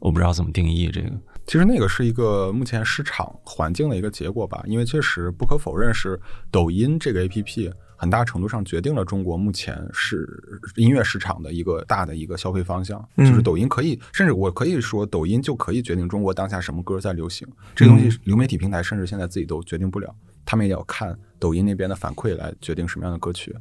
[0.04, 1.10] 我不知道怎么定义这个。
[1.46, 10.28] 其实那个是一个目前市场环境的一个结果吧，因为确实不可否认是抖音这个 A P P 很大程度上决定了中国目前是
[10.76, 20.14] 音乐市场的一个大的一个消费方向，嗯就是抖音可以，甚至我可以说抖音就可以决定中国当下什么歌在流行，这个东西流媒体平台甚至现在自己都决定不了，
[20.44, 23.54] 他们也要看抖音那边的反馈来决定什么样的歌曲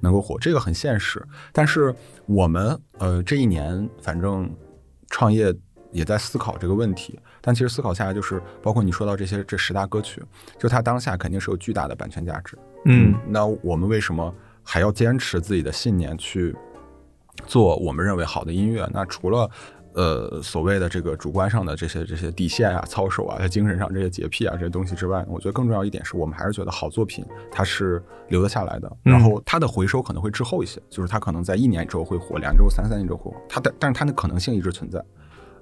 [0.00, 1.22] 能够火，这个很现实。
[1.52, 4.50] 但是我们呃这一年反正
[5.08, 5.54] 创业
[5.92, 10.22] 也在思考这个问题，但其实思考下来就是，包括你说到这些这十大歌曲，
[10.58, 12.56] 就它当下肯定是有巨大的版权价值。
[12.84, 16.54] 嗯那我们为什么还要坚持自己的信念去
[17.46, 18.88] 做我们认为好的音乐？
[18.92, 19.50] 那除了
[19.92, 35.04] 呃所谓的这个主观上的这些这些底线啊、操守啊，在精神上这些洁癖啊这些东西之外，我觉得更重要一点是我们还是觉得好作品它是留得下来的，嗯然后它的回收可能会滞后一些，就是它可能在一年之后会火，两周、三三年之后火，它的但是它的可能性一直存在。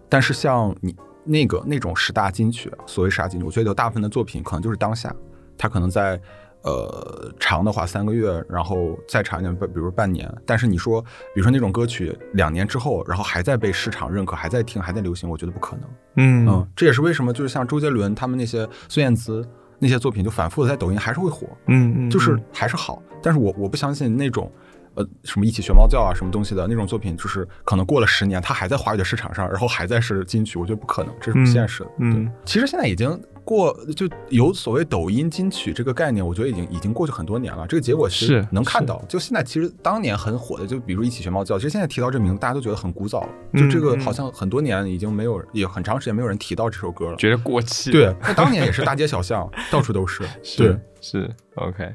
[0.09, 0.95] 但是像你
[1.25, 5.15] 那个那种十大金曲，所谓十大金曲，我觉得有大部分的作品可能就是当下，
[5.57, 6.19] 它可能在
[6.63, 10.33] 呃长的话三个月，然后再长一点，比比如半年。
[10.47, 11.03] 但是你说，
[11.35, 15.85] 比如说那种歌曲两年之后，然后还在被市场认可，还在听，还在流行，我觉得不可能。
[16.17, 19.47] 嗯嗯，这也是为什么就是像周杰伦他们那些孙燕姿
[19.79, 21.47] 那些作品，就反复的在抖音还是会火。
[21.67, 24.51] 嗯嗯，就是还是好，但是我我不相信那种。
[24.99, 31.91] 呃，什么一起学猫叫啊，什么东西的那种作品，就是可能过了十年，它还在华语的市场上，然后还在是金曲，我觉得不可能，这是不现实的。
[31.99, 33.09] 嗯对，其实现在已经
[33.45, 37.65] 过，就有所谓抖音金曲这个概念，我觉得已经已经过去很多年了。
[37.69, 43.29] 这个结果是能看到，就现在其实当年很火的，就比如一起学猫叫，其实现在提到这名字，大家都觉得很古早了。
[43.55, 47.17] 就这个好像很多年已经没有，也很长时间没有人提到这首歌了。
[47.17, 47.93] 觉得过气。
[47.93, 50.25] 对， 那当年也是大街小巷，到处都是。
[50.59, 51.95] 对是，是 OK。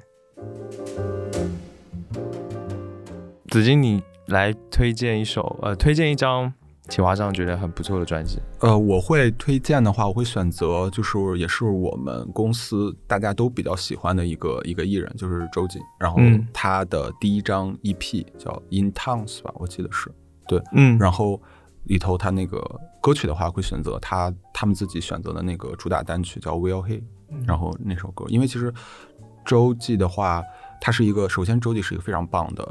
[3.53, 6.51] 子金，你来推荐一首呃，推荐一张
[6.89, 8.39] 企划上觉得很不错的专辑。
[8.61, 15.79] 呃，我会推荐的话，我会选择就是也是我们公司大家都比较喜欢的一个一个艺人，就是周瑾。
[15.99, 20.11] 然后嗯他的第一张 EP 叫《In Towns》吧，我记得是
[20.47, 20.59] 对。
[20.71, 21.39] 嗯然后
[21.83, 22.59] 里头他那个
[22.99, 26.99] 歌曲的话，会选择他他们自己选择的那个主打单曲叫《Will He》，
[27.45, 28.73] 然后那首歌，因为其实
[29.45, 30.41] 周记的话，
[30.81, 32.67] 他是一个首先周记是一个非常棒的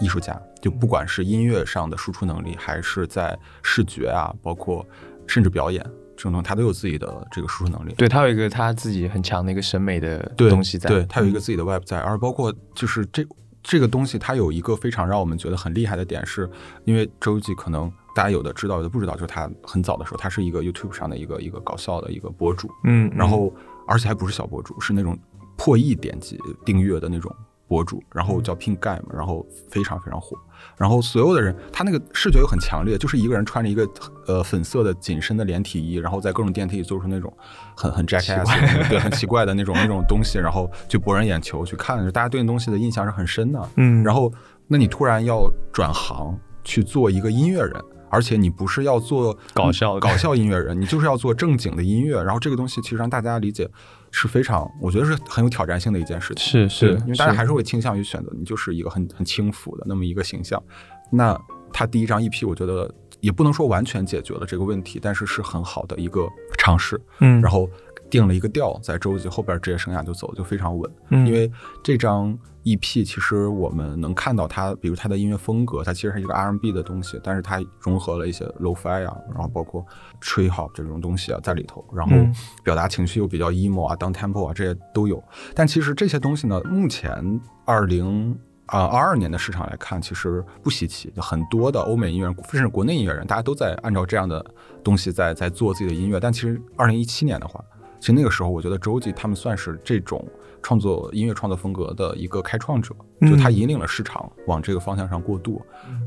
[0.00, 4.84] 艺术家，就不管是音乐上的输出能力，还是在视觉啊，包括
[5.26, 5.82] 甚至表演
[6.16, 7.94] 这种东西，他都有自己的这个输出能力。
[7.94, 10.88] 对他有一个他自己很强的一个审美的东西在。
[10.88, 13.26] 对，他有一个自己的 web 在，而包括就是这
[13.62, 16.48] 这个东西，它有一个非常让我们觉得很厉害的点是，
[16.84, 23.54] 因为周记可能大家有的知道，有的不知道，就是他很早的时候，他是一个 YouTube 上的一个一个搞笑的一个博主，嗯，嗯然后
[23.86, 25.18] 而且还不是小博主，是那种
[25.56, 27.34] 破亿点击订阅的那种
[27.66, 30.36] 博主，然后叫 Pink Guy 嘛，然后非常非常火，
[30.76, 33.88] 然后所有的人，他那个视觉又很强烈，就是一个人穿着一个
[34.26, 37.32] 呃粉色的紧身的连体衣，然后在各种电梯里做出那种
[37.74, 43.68] 很很那种对很奇怪的那种那种东西，然后去博人眼球去看，大家对那东西的印象是很深的。
[43.76, 44.32] 嗯，然后，
[44.66, 52.22] 那你突然要转行去做一个音乐人，而且你不是要做搞笑搞笑音乐人，你就是要做正经的音乐。
[52.22, 53.68] 然后这个东西其实让大家理解
[54.16, 56.44] 是非常，我觉得是很有挑战性的一件事情。
[56.44, 60.62] 是是，因为大家还是会倾向于选择你就是一个很很轻浮的那么一个形象。
[61.10, 61.36] 那
[61.72, 62.88] 他第一张 EP，我觉得
[63.18, 67.00] 也不能说完全解决了这个问题，但是是很好的一个尝试。
[67.18, 67.68] 嗯，然后
[68.14, 70.88] 定了一个调，在周杰后边职业生涯就走就非常稳。
[71.08, 71.50] 嗯因为
[71.82, 79.84] 这张 EP 其实我们能看到它，比如它的音乐风格，它其实是一个 R&B 的东西，但是它融合了一些 Lo-Fi 啊，然后包括
[80.22, 85.20] Tree Hop 这种东西啊在里头，然后嗯表达情绪又比较 emo 啊、down tempo 啊这些都有。
[85.52, 88.38] 但其实这些东西呢，目前二零。
[88.66, 94.42] 啊，二二年的市场来看，其实不稀奇，就很多的欧美音乐人，甚至国内音乐人，大家都在按照这样的
[94.82, 96.18] 东西在在做自己的音乐。
[96.18, 97.62] 但其实二零一七年的话，
[98.04, 100.22] 其实那个时候，我觉得周记他们算是这种
[100.60, 105.58] 创作音乐创作风格的一个开创者，就他引领了市场往这个方向上过渡，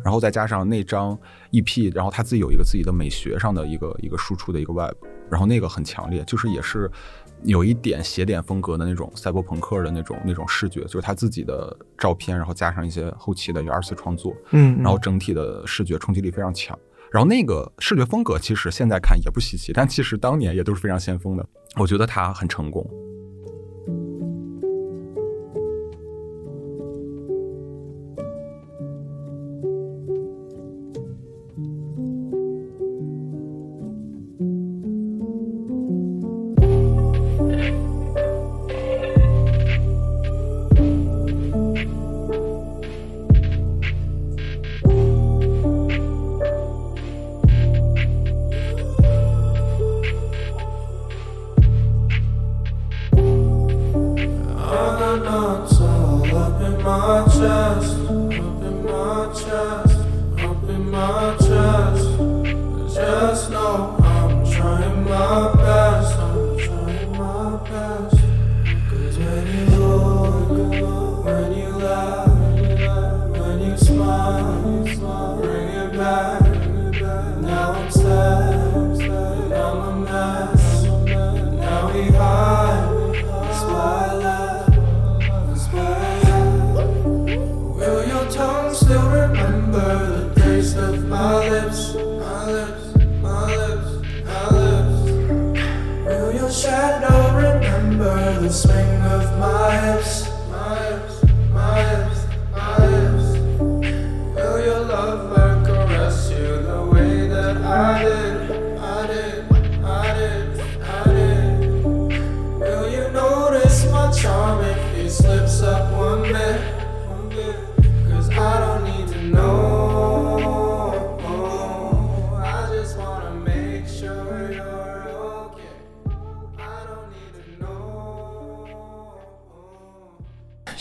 [0.03, 1.17] 然后再加上那张
[1.53, 4.93] EP，然后他自己有一个自己的美学上的一个一个输出的一个 web，
[5.27, 6.87] 然后那个很强烈，就是也是
[7.41, 16.77] 有一点写点风格的那种赛博朋克的那种那种视觉，就是他自己的照片，然后加上一些后期的一个二次创作，嗯，然后整体的视觉冲击力非常强。
[17.11, 21.45] 然后那个视觉风格其实现在看也不稀奇，但其实当年也都是非常先锋的。
[21.77, 22.85] 我觉得他很成功。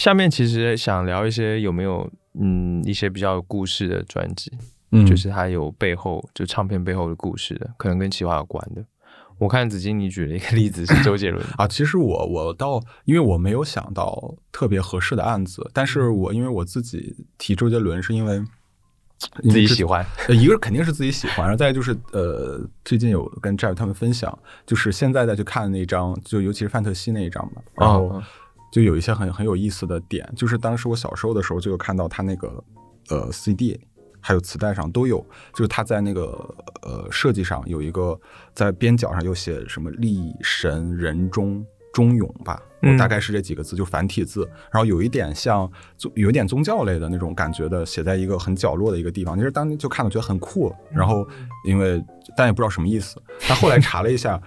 [0.07, 4.52] 下面其实想聊一些有没有嗯一些比较有故事的专辑，
[4.92, 5.04] 嗯。
[5.04, 8.84] 就是它有背后就唱片背后的故事的，可能跟企划有关的。
[9.38, 18.40] 我看子金你举了一个例子是周杰伦 啊，其实我我倒因为我没有想到特别合适的案子，但是我因为我自己提周杰伦是因为
[19.42, 28.22] 自己喜欢，呃，一个肯定是自己喜欢，然后再就是呃，最近有跟 Jeff 他们分享，就是现在再去看那张，就尤其是范特西那一张嘛，然后
[28.72, 32.62] 就有一些很很有意思的点，就是当时我小时候的时候就有看到他那个
[33.08, 33.78] 呃 CD
[34.20, 38.18] 还有磁带上都有，就是他在那个呃设计上有一个
[38.54, 41.64] 在边角上又写什么立神人中
[41.94, 45.70] 忠勇吧，我大概是这几个字，就繁体字，然后有一点像
[46.14, 49.36] 有一点宗教类的那种感觉的，写在一个很角落的一个地方。
[49.36, 51.26] 其实当时就看了觉得很酷，然后
[51.64, 52.04] 因为
[52.36, 54.40] 但也不知道什么意思，但后来查了一下。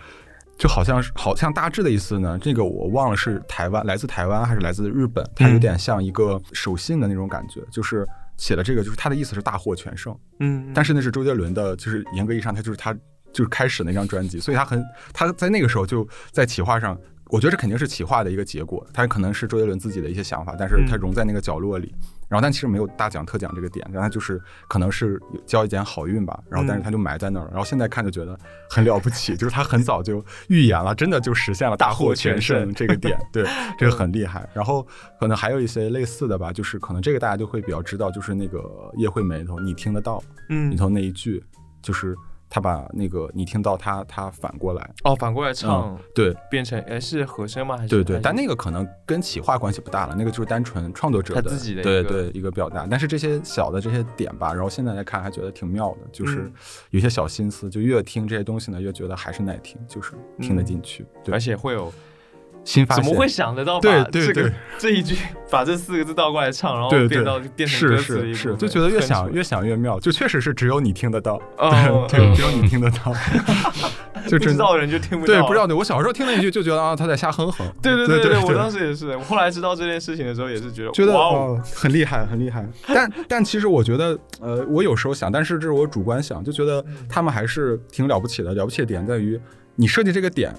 [0.60, 8.06] 就好像是好像大致的意思呢，这个我忘了是台湾来自台湾还是来自日本，它有点像一个手信的那种感觉，就是
[8.36, 10.14] 写了这个，就是他的意思是大获全胜。
[10.42, 12.94] 嗯，但是那是周杰伦的，就是严格意义上，他就是他
[13.32, 14.84] 就是开始那张专辑，所以他很
[15.14, 21.96] 他在那个时候就在企划上，我觉得这肯定是企划的一个结果，他可能是周杰伦自己的一些想法，但是他融在那个角落里。
[22.30, 26.40] 然后，但其实没有大奖特奖这个点，然后他就是可能是交一点好运吧。
[26.50, 27.50] 然后，但是他就埋在那儿了。
[27.50, 28.38] 然后现在看就觉得
[28.70, 33.20] 很了不起，就是他很早就预言了，真的就实现了大获全胜这个点。
[33.34, 33.46] 对，
[33.78, 34.48] 这个很厉害。
[34.54, 34.88] 然后
[35.20, 38.64] 可能还有一些类似的吧，就是可能这个大家就会比较知道，就是那个
[38.98, 41.44] 叶惠美里头你听得到，嗯，里头那一句
[41.82, 42.16] 就是。
[42.50, 47.78] 他把那个你听到他他反过来哦，反过来唱，对，变成哎是和声吗？
[47.78, 52.88] 还是对对，但那个可能跟企划关系不大了，那个就是单纯创作者他自己的对对一个表达。
[52.90, 56.52] 但是这些小的这些点吧，然后现在来看还觉得挺妙的，就是
[56.90, 61.94] 有些小心思，就越听这些东西呢，越觉得还是耐听，就是听得进去，对，而且会有。
[62.70, 65.18] 新发现怎么会想得到把这个这一句
[65.50, 71.42] 把这四个字倒过来唱，然后变到变成歌词是是是，就觉得越想越想越妙，就确实是只有你听得到，
[72.08, 73.12] 对，只有你听得到，
[74.30, 75.34] 就知道人就听不到。
[75.34, 77.66] 对，不知道的，我小时候听那一句就觉得啊，他在瞎哼哼。
[77.82, 82.64] 对对对对，我当时也是，我后来知道这件事情的时候也是觉得觉得哇哦，很厉害很厉害。
[82.88, 88.54] 但但其实我觉得，呃，我有时候想，但是这是我主观想，就觉得他们还是挺了不起的。
[88.54, 89.40] 了不起的点在于
[89.76, 90.54] 你设计这个点。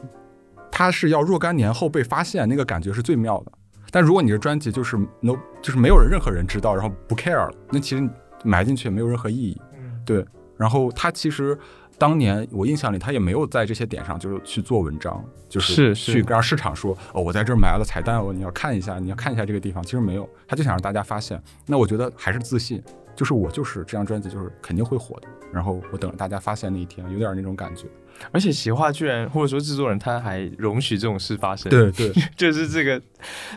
[0.80, 3.52] 它是要若干年后被发现，那个感觉是最妙的。
[3.90, 8.08] 但如果你的专辑就是 no，就是没有人任何人知道，然后不 care 了，那其实
[8.44, 9.60] 埋进去也没有任何意义。
[10.06, 10.24] 对。
[10.56, 11.58] 然后他其实
[11.98, 19.84] 当年我印象里，他也没有在这些点上就是去做文章，就是去让市场说哦，我在这儿埋了彩蛋哦，你要看一下，你要看一下这个地方。
[19.84, 21.38] 其实没有，他就想让大家发现。
[21.66, 22.82] 那我觉得还是自信，
[23.14, 27.86] 就是我就是这张专辑就是肯定会火的，然后我等着大家发现那一天，有点那种感觉。
[28.32, 33.00] 而且企划居然或者说制作人他还容许这种事发生，对对， 就是这个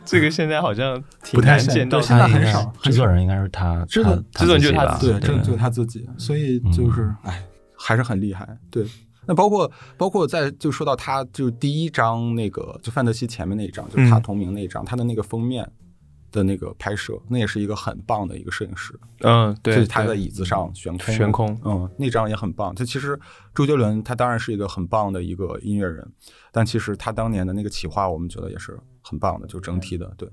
[0.05, 7.43] 这个现在好像挺不太见到他很少制作人应该是他，制作他制作人就是他吧自己对，这就是他自己，所以就是哎，
[7.77, 8.47] 还是很厉害。
[8.69, 8.85] 对，
[9.25, 14.21] 那包括包括在就说到他就第一张那个就范德西前面那一张，就是他嗯。
[14.21, 15.69] 同名那一张，他的那个封面
[16.33, 22.73] 的那个拍摄，那也是一个很棒的一个摄影师，嗯，对，就是他在椅子上悬空，悬空嗯，那张也很棒。
[22.73, 23.17] 他其实
[23.53, 26.05] 周杰伦他当然是一个很棒的一个音乐人，
[26.51, 30.27] 但其实他当年的那个企划，我们觉得也是很棒的，就整体的对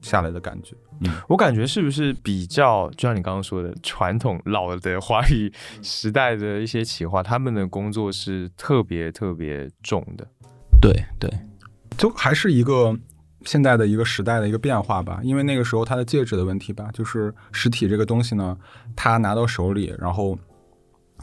[0.00, 1.12] 下来的感觉，嗯。
[1.28, 10.24] 我感觉是不是比较，就像你刚刚说的，传统老的华语时代的一些企划，他们的工作是特别特别重的。
[10.80, 11.28] 对对，
[11.96, 12.96] 就还是一个
[13.44, 18.56] 现在的一个时代的一个变化吧，因为那个时候它的介质的问题吧，就是实体这个东西呢，
[18.96, 20.38] 它拿到手里，然后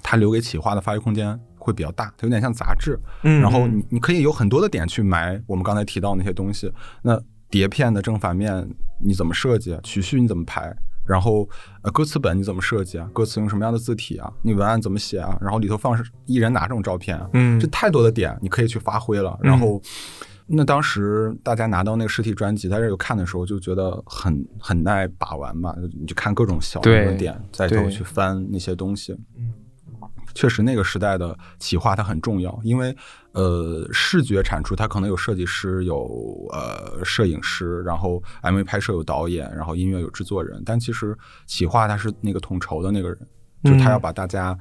[0.04, 10.76] 它留给企划的发挥空间会比较大，它有点像杂志，嗯然后你你可以有很多的点去埋我们刚才提到那些东西，那碟片的正反面你怎么设计，曲序你怎么排？
[11.08, 11.50] 然后，
[11.82, 13.10] 呃，歌词本你怎么设计啊？
[13.12, 14.32] 歌词用什么样的字体啊？
[14.44, 15.36] 你文案怎么写啊？
[15.42, 17.28] 然后里头放是艺人哪种照片啊？
[17.34, 19.36] 嗯这太多的点你可以去发挥了。
[19.42, 19.82] 然后，
[20.52, 29.16] 那当时大家拿到那个实体专辑，在这有看的时候，就觉得很很耐把玩嘛，你就看各种小的点，再头对去翻那些东西。
[30.34, 32.96] 确实，那个时代的企划它很重要，因为
[33.34, 43.18] 呃，视觉产出它可能有设计师、有呃摄影师，然后 MV 拍摄有导演，然后音乐有制作人，但其实企划他是那个统筹的那个人，
[43.64, 44.58] 就他嗯要把大家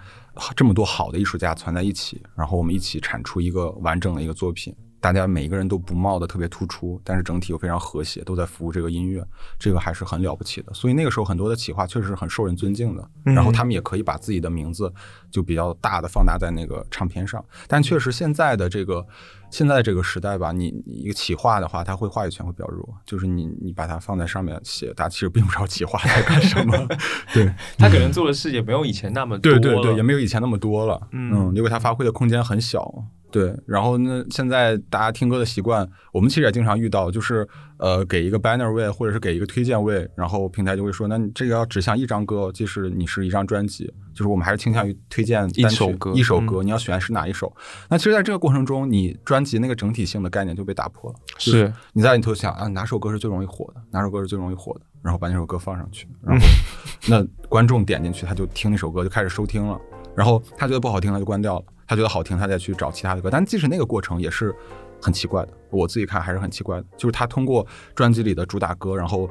[0.57, 4.75] 这么多好的艺术家攒在一起，然后我们一起产出一个完整的一个作品。
[5.01, 9.25] 大家每一个人都不冒的特别突出，但是整体又非常和谐，都在服务这个音乐，
[9.59, 10.75] 这个还是很了不起的。
[10.75, 14.93] 所以那个时候很多的企划确实是很受人尊敬的，嗯然后他们也可以把自己的名字
[15.31, 17.45] 就比较大的放大在那个唱片上。
[17.67, 19.07] 但确实现在的这个
[19.51, 26.77] 现在这个时代吧，你你一个企划的话，他会话语权会比较弱，就是你你把它放在上面写，大家其实并不知道企划在干什么。
[27.33, 31.01] 对，他可能做的事也没有以前那么多对对对，也没有以前那么多了。
[31.13, 33.05] 嗯嗯，因为他发挥的空间很小。
[33.31, 47.55] 对，然后呢，现在大家听歌的习惯，我们其实也经常遇到，就是呃，给一个 banner 位或者是给一个推荐位，然后平台就会说，那你这个要指向一张歌，即使你是一张专辑，就是我们还是倾向于推荐一首歌一首歌，你要选是哪一首？
[47.91, 51.17] 那其实，在这个过程中，你专辑那个整体性的概念就被打破了。
[51.37, 56.47] 就是你在里头想啊，哪首歌是最容易火的，哪首歌是最容易火的，然后把那首歌放上去，然后
[57.09, 59.79] 那观众点进去，他就听那首歌，就开始收听了，
[60.17, 63.31] 然后他觉得不好听，他就关掉了；他觉得好听，他再去找其他的歌。
[63.31, 64.55] 但即使那个过程也是
[65.03, 69.29] 很奇怪的，我自己看还是很奇怪的，就是他通过专辑里的主打歌，然后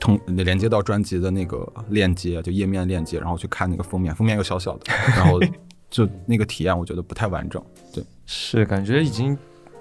[0.00, 4.84] 通连接到专辑的那个链接，就页面链接，然后去看那个封面，封面又小小的，
[5.16, 5.38] 然后
[5.90, 7.62] 就那个体验，我觉得不太完整。
[7.92, 9.36] 对是感觉已经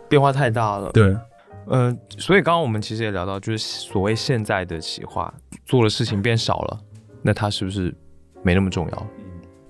[0.09, 0.91] 变化太大了。
[0.91, 1.15] 对，
[1.67, 5.33] 嗯、所以刚刚我们其实也聊到，就是所谓现在的企划
[5.65, 6.79] 做的事情变少了，
[7.21, 7.95] 那它是不是
[8.43, 9.07] 没那么重要？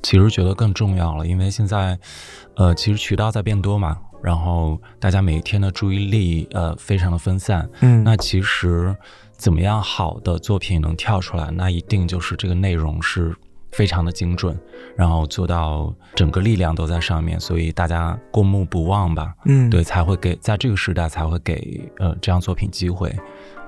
[0.04, 1.98] 其实觉得更重要了，因为现在，
[2.56, 8.04] 呃，其实渠道在变多嘛，然后大家每一天的注意力呃非常的分散，嗯。
[8.04, 8.96] 那其实
[9.32, 13.36] 怎么样好的作品能跳出来，那一定就是这个内容是
[13.72, 14.60] 非常的精准，
[14.96, 19.70] 然后做到整个力量都在上面，所以大家过目不忘吧，嗯。
[19.70, 23.16] 对，才会给在这个时代才会给呃这样作品机会，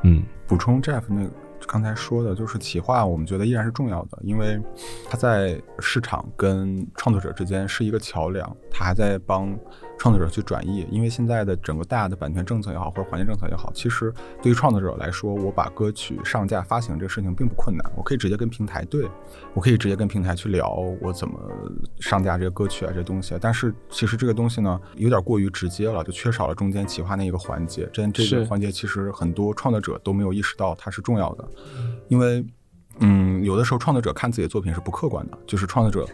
[0.04, 0.24] 嗯。
[0.46, 1.32] 补充 Jeff 那个
[1.68, 4.62] 刚才说的，就是企划，我们觉得依然是重要的，因为
[5.10, 9.58] 它在市场跟创作者之间是一个桥梁，它还在帮
[9.98, 10.88] 创作者去转译。
[10.92, 19.08] 因为现在的整个大的版权政策也好，或者环境政策也好，其实对于创作者来说，我把歌曲上架发行这个事情并不困难，我可以直接跟平台对，
[19.54, 20.70] 我可以直接跟平台去聊
[21.02, 21.40] 我怎么
[22.00, 23.36] 上架这个歌曲啊这东西。
[23.40, 27.90] 但是其实这个东西呢，有点过于直接了，就缺少了中间企划那一个环节。
[27.94, 31.48] 这这个环节其实很多创作者都没有意识到它是重要的，
[32.08, 32.46] 因为。
[33.00, 36.08] 嗯，有的时候创作者看自己的作品是不客观的，就是创作者，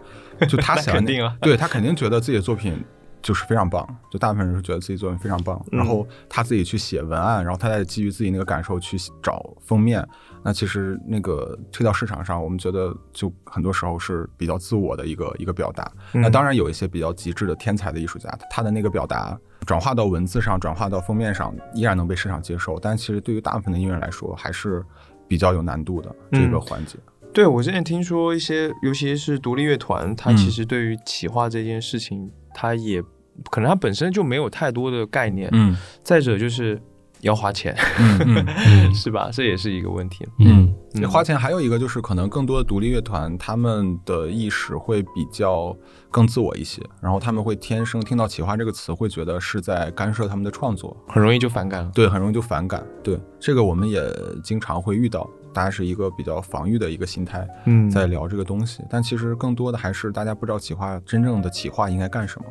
[0.47, 2.81] 就他想 肯定啊对他肯定觉得自己的作品
[3.21, 10.07] 就是非常棒，就大部分人是觉得自己作品非常棒，嗯然后他自己去写文案，然后他再基于自己那个感受去找封面。
[10.41, 15.91] 那其实那个推到市场上，我们觉得就很多时候是比较自我的一个一个表达。
[16.13, 22.79] 嗯那当然有一些比较极致的天才的艺术家，他的那个表达转化到文字上，转化到封面上，依然能被市场接受。
[22.79, 24.81] 但其实对于大部分的音乐人来说，还是
[25.27, 26.97] 比较有难度的这个嗯环节。
[27.33, 33.01] 对我之前听说一些，尤其是独立乐团，它嗯其实对于企划这件事情，它也
[33.49, 35.49] 可能他本身就没有太多的概念。
[35.53, 36.81] 嗯再者就是
[37.21, 38.45] 要花钱，嗯嗯。
[38.47, 39.29] 嗯 是吧？
[39.31, 40.25] 这也是一个问题。
[40.39, 45.75] 嗯嗯花钱还有一个就是，可能更多的独立乐团，他们的意识会比较
[46.09, 51.91] 更自我一些，然后他们会天生听到企划这个词，会觉得是在干涉他们的创作，很容易就反感了。
[51.93, 52.83] 对，很容易就反感。
[53.03, 54.01] 对，这个我们也
[54.43, 62.45] 经常会遇到，大家是一个比较防御的一个心态嗯在聊这个东西，但其实更多的还是大家不知道企划真正的企划应该干什么，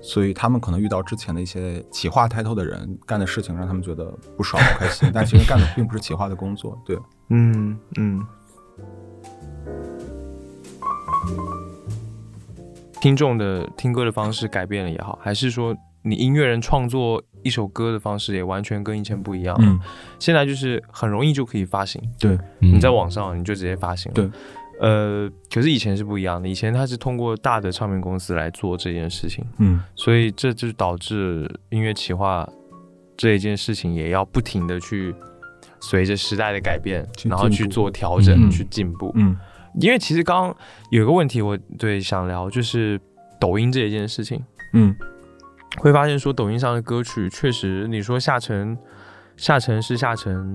[0.00, 4.04] 所以他们可能遇到之前的一些企划 title 的人干的事情，让他们觉得
[4.36, 6.78] 不爽不开心， 但其实干的并不是企划的工作。
[6.84, 6.98] 对，
[7.30, 8.26] 嗯嗯。
[13.00, 19.66] 听众的听歌的方式改变了也好，还是说你音乐人创作一首歌的方式也完全跟以前不一样了？
[19.66, 19.78] 嗯，
[20.18, 22.74] 现在就是很容易就可以发行，对，嗯。
[22.74, 24.14] 你在网上你就直接发行了。
[24.14, 24.30] 对，
[24.80, 29.80] 呃，可是以前是不一样的，以前它是通过大的唱片公司来做这件事情，嗯。
[29.94, 32.48] 所以这就导致音乐企划
[33.16, 35.14] 这一件事情也要不停的去
[35.80, 38.50] 随着时代的改变，然后去做调整、嗯。
[38.50, 39.12] 去进步。
[39.14, 39.36] 嗯。
[39.80, 40.56] 因为其实刚刚
[40.90, 42.98] 有一个问题，我对想聊就是
[43.38, 44.42] 抖音这一件事情，
[44.72, 44.96] 嗯
[45.78, 48.76] 会发现说抖音上的歌曲确实，你说下沉，
[49.36, 50.54] 下沉是下沉，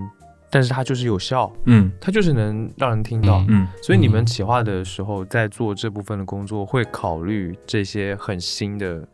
[0.50, 3.40] 但是它就是有效，嗯它就是能让人听到。
[3.42, 9.08] 嗯嗯所以你们企划的时候，在做这部分的工作，会考虑这些很新的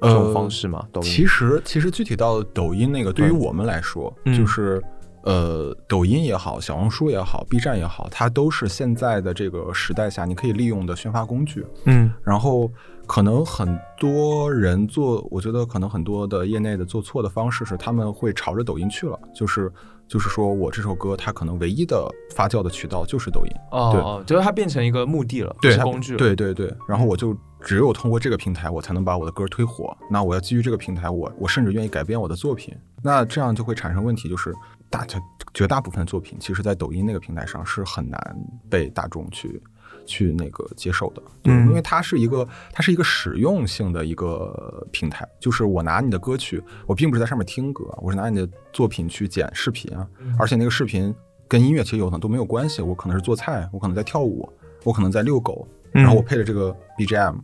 [0.00, 0.86] 这种方式吗？
[0.92, 4.82] 抖音呃其实其实具体到抖音那个，对于我们来说，嗯就是
[5.22, 11.64] 呃，抖音也好，小红书也好，B 站也好，它都是现在的这个时代下你可以利用的宣发工具。
[11.86, 12.70] 嗯然后
[13.06, 19.70] 可能很多人做，我觉得可能很多的业内的做错的方式是，他们会朝着抖音去了，就是
[20.08, 23.52] 就是说我这首歌它可能唯一的发酵的渠道就是抖音。
[23.70, 26.18] 对哦哦，就是它变成一个目的了，不是工具了。
[26.18, 29.96] 对对对，然后我就只有通过这个平台，我才能把我的歌推火。
[30.10, 32.74] 那我要基于这个平台，我我甚至愿意改变我的作品。
[33.02, 34.54] 那这样就会产生问题，就是
[34.88, 35.20] 大家
[35.52, 38.36] 绝大部分作品，其实在抖音那个平台上是很难
[38.70, 39.62] 被大众去
[40.06, 50.06] 去那个接受的，对，嗯因为它是一个它是一个实用性的一个平台，就是我拿你的歌曲，我并不是在上面听歌，我是拿你的作品去剪视频啊，
[50.38, 51.14] 而且那个视频
[51.48, 54.48] 跟音乐其实有可能都没有关系，我可能是做菜，我可能在跳舞，
[54.82, 57.36] 我可能在遛狗，嗯然后我配了这个 BGM，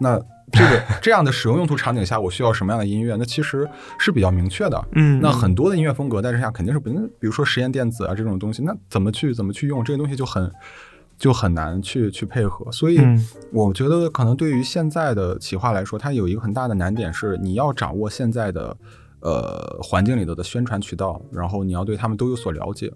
[0.00, 3.16] 那这个这样的使用用途场景下，我需要什么样的音乐？
[3.16, 4.82] 那其实是比较明确的。
[4.92, 10.50] 嗯，那很多的音乐风格在这下肯定是不，比如说实验电子啊这种东西，那怎么去怎么去用这个东西就很
[11.18, 12.70] 就很难去去配合。
[12.72, 18.76] 所以嗯我觉得可能对于现在的企划来说，它有一个很大的难点是你要掌握现在的
[19.20, 22.92] 呃环境里头的宣传渠道，然后你要对他们都有所了解。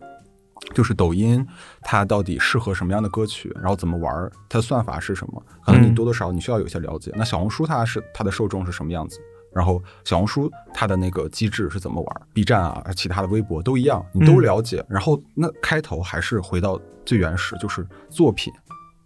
[0.73, 1.45] 就是抖音
[1.81, 5.43] 它到底适合什么样的歌曲，然后怎么玩儿，它的算法是什么？
[5.67, 7.13] 可能你嗯多多少少你需要有一些了解。
[7.17, 9.19] 那小红书它是它的受众是什么样子？
[9.53, 14.85] 然后小红书它的那个机制是怎么玩？B 站啊，其他的微博都一样，你都嗯了解。
[14.89, 18.53] 然后那开头还是回到最原始，就是作品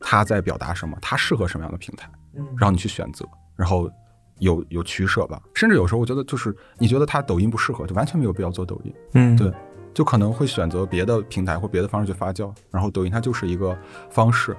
[0.01, 2.11] 它在表达什么，它适合什么样的平台，
[2.59, 3.27] 让你去选择，
[3.57, 3.91] 然后
[4.39, 5.41] 有有取舍吧。
[5.55, 8.95] 甚至有时候我觉得，就是你觉得它抖音不适合，就完全没有必要做抖音。
[9.15, 9.53] 嗯对
[9.95, 13.75] 就可能会选择别的平台或别的方式去发酵，然后抖音它就是一个
[14.11, 14.55] 方式，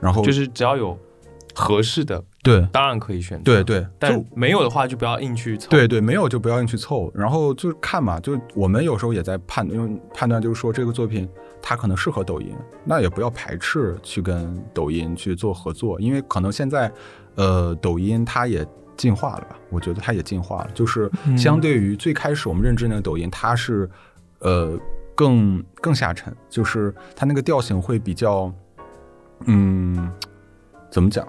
[0.00, 0.98] 然后就是只要有
[1.54, 3.44] 合适的，对当然可以选择。
[3.44, 5.70] 对，对，但没有的话就不要硬去凑。
[5.70, 11.28] 对对，没有就不要硬去凑，然后就看嘛，就我们有时候也在判，因为判断就是说这个作品
[11.62, 12.54] 它可能适合抖音，
[12.84, 16.90] 那也不要排斥去跟抖音去做合作，因为可能现在
[17.34, 21.36] 呃抖音它也进化了吧，我觉得它也进化了，就是嗯。
[21.38, 23.88] 相对于最开始我们认知那个抖音，它是
[24.40, 24.78] 呃
[25.14, 28.52] 更更下沉，就是它那个调性会比较
[29.46, 30.10] 嗯
[30.90, 31.26] 怎么讲，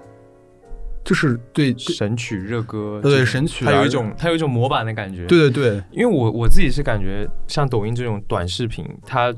[1.03, 5.83] 就是对对神曲热歌，对神曲啊它有一种它有一种模板的感觉。，对对对。
[5.91, 9.33] 因为我我自己是感觉像抖音这种短视频，它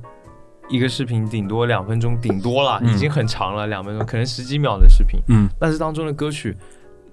[0.70, 6.56] 一个视频顶多两分钟，顶多了，嗯已经很长了，两分钟，可能十几秒的视频，嗯但是当中的歌曲。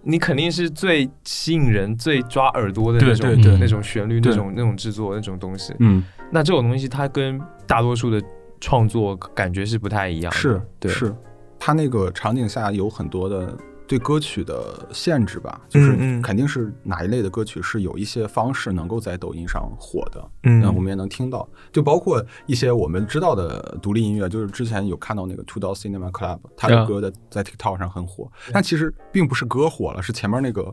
[0.03, 5.75] 你肯定是最吸引人、最抓耳朵的那种、对对对那种旋律、那种那种制作、那种东西。
[5.79, 6.03] 嗯。
[6.31, 8.19] 那这种东西，它跟大多数的
[8.63, 10.39] 创作感觉是不太一样的。
[10.39, 11.15] 是对，是，
[11.59, 13.55] 它那个场景下有很多的
[13.91, 20.61] 对歌曲的限制吧，就是肯定是哪一类的歌曲是有一些方式能够在抖音上火的，嗯。
[20.61, 26.87] 那我们也能听到，就包括一些我们知道的独立音乐，就是之前有看到那个 Two Door Cinema Club，他的啊。
[26.87, 30.73] 歌的在 TikTok 上很火，但其实并不是歌火了，是前面那个。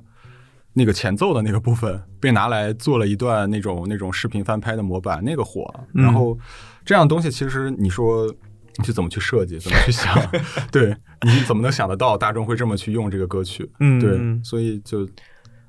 [0.73, 5.73] 那个前奏的那个部分被拿来做了一段那种那种视频翻拍的模板，那个火。
[5.91, 6.37] 然后
[6.85, 8.31] 这样东西其实你说
[8.77, 10.15] 你去怎么去设计，怎么去想，
[10.71, 13.69] 对，你怎么能想得到大众会这么去用这个歌曲？
[13.79, 15.05] 嗯对嗯，所以就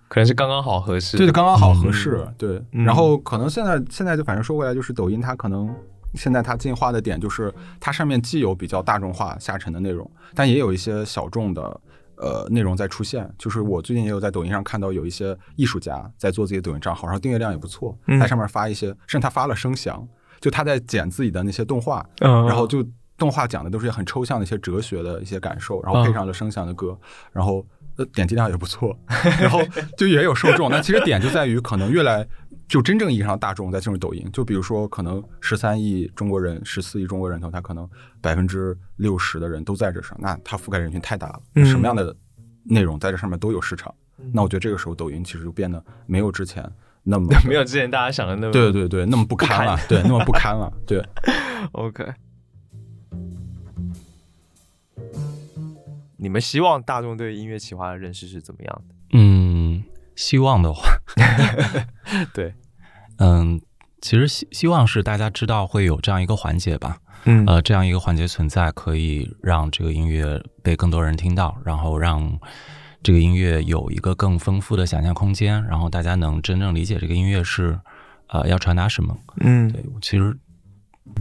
[0.09, 1.17] 可能是刚刚好合适。
[1.17, 2.29] 对，刚刚好合嗯适。
[2.37, 5.75] 对，嗯然后可能现在现在就反正说回来，就是抖音它可能
[6.15, 11.81] 现在它进化的点就是它上面既有比较大众化下沉的内容，但也有一些小众的。
[12.21, 20.05] 呃，内容在出现，就是我最近也有在抖音上看到有一些艺术家在做自己的抖音账号，然后订阅量也不错，嗯在上面发一些，甚至他发了声响，
[20.41, 22.85] 就他在剪自己的那些动画，嗯，然后就
[23.19, 26.99] 动画讲的都是很抽象的一些哲学的一些感受，然后配上了声响的歌，
[27.33, 27.67] 然后
[27.97, 28.97] 呃点击量也不错，
[29.41, 29.61] 然后
[29.97, 30.71] 就也有受众。
[30.71, 32.27] 那其实点就在于可能越来
[32.69, 37.89] 就真正意义上大众在进入抖音，就比如说可能十三亿中国人、十四亿中国人头，他可能
[38.21, 42.15] 百分之六十的人都在这上，那它覆盖人群太大了，嗯什么样的
[42.65, 43.93] 内容在这上面都有市场。
[44.33, 46.65] 那我觉得这个时候抖音其实就变得没有之前
[47.03, 51.05] 那么 没有之前大家想的那么对对对那么不堪了，对那么不堪了，对。
[51.73, 52.05] OK。
[56.19, 58.95] 你们希望大众对音乐企划的认识是怎么样的？
[59.19, 59.83] 嗯，
[60.15, 60.83] 希望的话，
[62.35, 62.53] 对，
[63.19, 63.61] 嗯，
[64.01, 72.39] 其实希希望是大家知道会有这样一个环节吧，嗯呃，这样一个环节存在，可以让这个音乐被更多人听到，然后让
[73.03, 77.79] 这个音乐有一个更丰富的想象空间，然后大家能真正理解这个音乐是
[78.29, 79.17] 呃要传达什么。
[79.41, 80.37] 嗯对，其实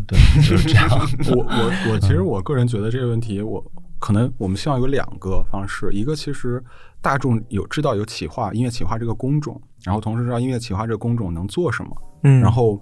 [0.08, 0.90] 对就是这样。
[1.30, 3.64] 我我我其实我个人觉得这个问题，我
[4.00, 6.64] 可能我们希望有两个方式，一个其实
[7.02, 12.80] 大众有知道有企划音乐企划这个工种，然后同时知道音乐企划这个工种能做什么，嗯然后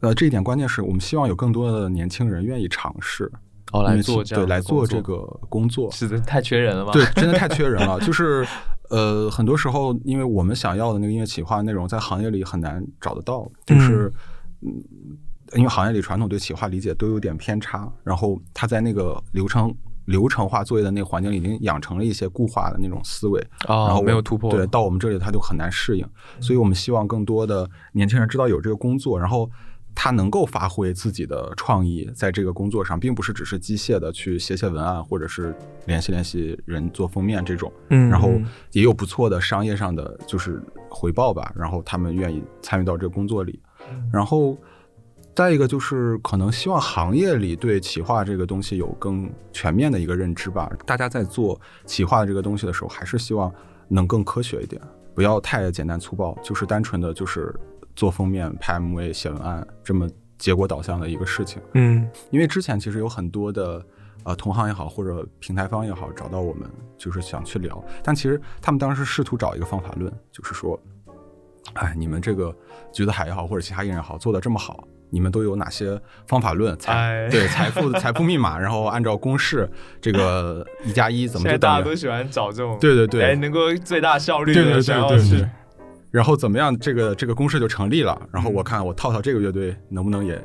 [0.00, 3.30] 呃这一点关键是我们希望有更多的年轻人愿意尝试
[3.72, 6.92] 哦来做这对来做这个工作，是的，太缺人了吗？
[6.92, 8.00] 对，真的太缺人了。
[8.04, 8.46] 就是
[8.90, 14.10] 呃，很多时候，因为我们想要的那个音乐企划内容，在行业里很难找得到，就是
[14.62, 14.72] 嗯，
[15.54, 19.72] 因为行业里传统对企划理解都有点偏差，然后他在那个流程。
[20.08, 23.38] 流程化作业的那个环境里，已经养成了一些固化的那种思维，
[23.68, 26.08] 哦，然后没有突破，对，到我们这里他就很难适应，
[26.40, 29.50] 所以我们希望更多的年轻人知道有这个工作，然后
[29.94, 35.54] 他能够发挥自己的创意在这个工作上，并不是只是机械的去写写文案，或者是
[35.84, 38.46] 联系联系人做封面这种，嗯，然后嗯。
[38.72, 43.60] 也有不错的商业上的就是回报吧，然后他们愿意参与到这个工作里，
[44.10, 44.56] 然后。
[45.38, 50.68] 再一个就是可能希望行业里对企划这个东西有更全面的一个认知吧。
[50.84, 53.54] 大家在做企划这个东西的时候，还是希望
[53.86, 54.82] 能更科学一点，
[55.14, 57.54] 不要太简单粗暴，就是单纯的就是
[57.94, 61.62] 做封面、拍 MV、写文案这么结果导向的一个事情。
[61.74, 63.80] 嗯因为之前其实有很多的
[64.24, 70.76] 呃同行也好，或者平台方也好，找到我们就是想去聊，但其实他们当时试图找一个方法论，就是说，
[71.74, 72.54] 哎，你们这个
[72.92, 74.86] 橘子海也好，或者其他艺人也好，做的这么好。
[75.10, 76.76] 你们都有哪些方法论？
[76.78, 79.66] 财、哎对财富 财富密码，然后按照公式，
[80.02, 81.58] 这个一加一怎么现在就？
[81.58, 85.48] 大家都喜欢找这种对对对，哎能够最大效率的，对对对对对。
[86.10, 88.20] 然后怎么样，这个这个公式就成立了。
[88.30, 90.38] 然后我看我套套这个乐队能不能也，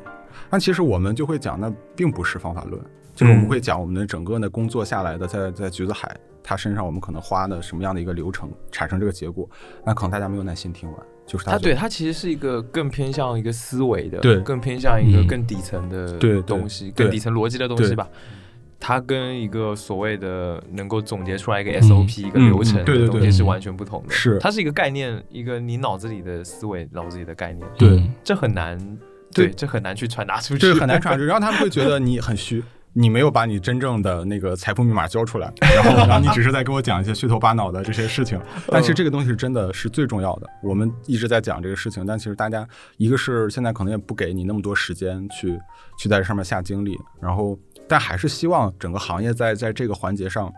[0.49, 2.81] 但其实我们就会讲，那并不是方法论，
[3.15, 9.49] 就是我们会讲我们的整个的工作下来的，在在橘子海他身上我们可能花的什么样的一个流程产生这个结果，
[9.85, 18.07] 那可能大家没有耐心听完，就是它他对他其实是一个更偏向一个思维的，对更偏向一个嗯更底层的东西，对更底层逻辑的东西吧。
[18.85, 24.13] 它跟一个所谓的能够总结出来一个 SOP、一个流程嗯对对对的东西是完全不同的。
[24.13, 27.65] 是它是一个概念，一个你脑子里的思维，脑子里的概念。
[27.77, 28.77] 对嗯这很难，
[29.31, 32.61] 对对，这很难去传达出去，这很难传出去， 然后他们会觉得你很虚。
[32.93, 38.39] 你没有把你真正的那个财富密码交出来，然后然后你只是在跟我讲一些虚头巴脑的这些事情，
[38.69, 40.47] 但其实这个东西真的是最重要的。
[40.61, 42.67] 我们一直在讲这个事情，但其实大家
[42.97, 45.59] 一个是现在可能也不给你那么多时间去
[45.97, 50.53] 去在这上面下精力，然后但还是希望整个行业在在这个环节上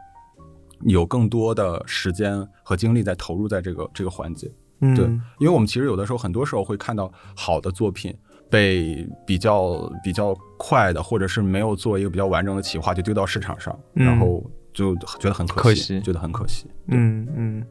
[0.81, 4.51] 有更多的时间和精力在投入在这个这个环节。
[4.81, 5.05] 嗯对，
[5.39, 8.13] 因为我们其实有的时候，很多时候会看到好的作品
[8.49, 14.43] 被比较比较快的，或者是没有做一个比较完整的企划就丢到市场上，嗯然后
[14.73, 16.69] 就觉得很可可惜觉得很可惜。
[16.87, 17.65] 嗯嗯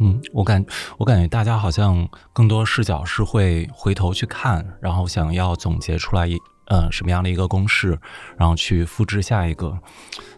[0.00, 0.64] 嗯，我感
[0.96, 6.36] 我感觉大家好像更多视角是会回头去看，然后想要总结出来一
[6.68, 7.98] 呃什么样的一个公式，
[8.36, 9.76] 然后去复制下一个。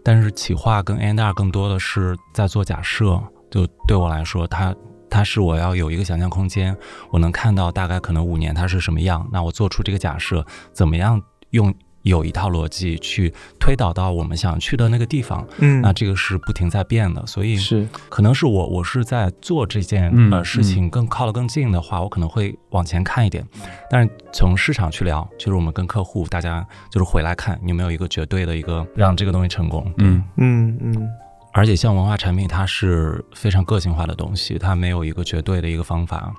[0.02, 4.74] 但是企划跟 A N R 更多的是在做假设，就对我来说，它
[5.10, 6.76] 它是我要有一个想象空间，
[7.10, 23.46] 我能看到大概可能五年它是什么样，那我做出这个假设，怎么样用有一套逻辑去推导到我们想去的那个地方，嗯那这个是不停在变的，所以是可能是我我是在做这件嗯呃事情更靠得更近的话，我可能会往前看一点。
[23.90, 29.92] 但是从市场去聊，就是我们跟客户大家就是回来看，你有没有一个绝对的一个让这个东西成功。
[29.98, 31.10] 嗯嗯嗯
[31.52, 36.32] 而且像文化产品，它是非常个性化的东西，它没有一个绝对的一个方法，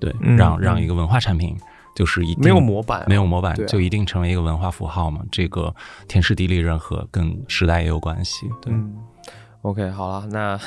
[0.00, 1.56] 对，嗯让嗯让一个文化产品
[1.94, 5.22] 就是一定没有模板没有模板就一定成为一个文化符号嘛？
[5.30, 5.74] 这个
[6.08, 8.72] 天时地利人和跟时代也有关系，对。
[8.72, 8.96] 嗯
[9.62, 10.58] ，OK，好了，那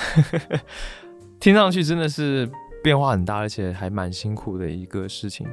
[1.39, 2.49] 听上去真的是
[2.81, 5.47] 变化很大，而且还蛮辛苦的一个事情。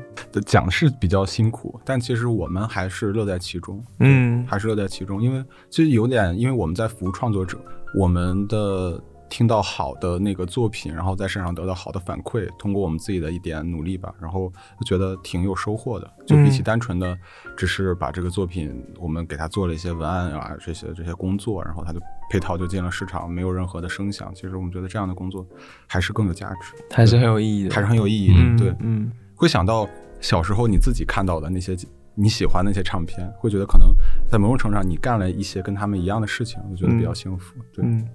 [0.47, 3.83] 讲是比较辛苦，但其实我们还是乐在其中。
[4.01, 7.59] 嗯还是乐在其中，因为其实有点，因为我们在服务创作者，
[7.95, 16.11] 我们的听到好的那个作品，然后在身上得到好的反馈，通过我们自己的一点努力吧，然后就觉得挺有收获的。
[16.27, 17.17] 就比起嗯单纯的
[17.57, 22.01] 只是把这个作品，我们给他做了一些文案啊这些这些工作，然后他就
[22.31, 24.33] 配套就进了市场，没有任何的声响。
[24.35, 25.47] 其实我们觉得这样的工作
[25.87, 28.35] 还是更有价值，还是很有意义的，还是很有意义的。
[28.39, 29.89] 嗯对，嗯会想到
[30.21, 31.77] 小时候你自己看到的那些
[32.15, 33.95] 你喜欢的那些唱片，会觉得可能
[34.31, 37.55] 在某种程度上你干了一些跟他们一样的事情，我觉得比较幸福。
[37.75, 38.09] 对，嗯，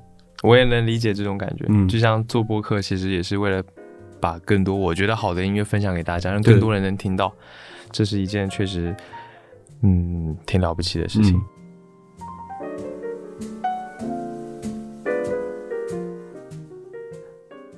[0.44, 1.66] 我也能理解这种感觉。
[1.70, 3.64] 嗯就像做播客，其实也是为了
[4.20, 7.34] 把更多我觉得好的音乐分享给大家，让更多人能听到。
[7.92, 8.96] 这是一件确实，
[9.82, 11.36] 嗯，挺了不起的事情。
[11.38, 11.42] 嗯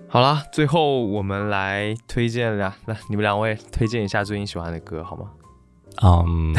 [0.07, 5.31] 好啦，最后我们来推荐两，那你们两位推荐一下最近喜欢的歌好吗？
[6.03, 6.53] 嗯、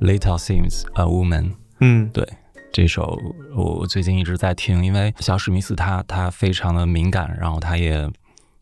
[0.00, 2.10] Little Sims a Woman 嗯
[2.72, 3.18] 这首
[3.54, 8.10] 我最近一直在听，因为小史密斯他他非常的敏感，然后他也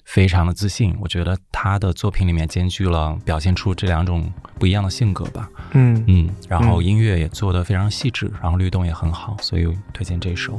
[0.05, 0.97] 非常的自信。
[1.01, 5.51] 我觉得他的作品里面兼具了表现出这两种不一样的性格吧。
[5.73, 10.59] 嗯嗯，然后嗯音乐也做得非常细致，然后律动也很好，所以推荐这首。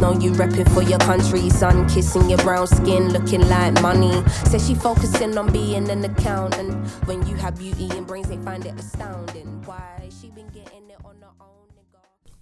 [0.00, 1.48] know you repping for your country.
[1.50, 4.22] Sun kissing your brown skin, looking like money.
[4.46, 6.72] Says she focusing on being an accountant.
[7.06, 9.62] When you have beauty and brains, they find it astounding.
[9.66, 11.68] Why she been getting it on her own,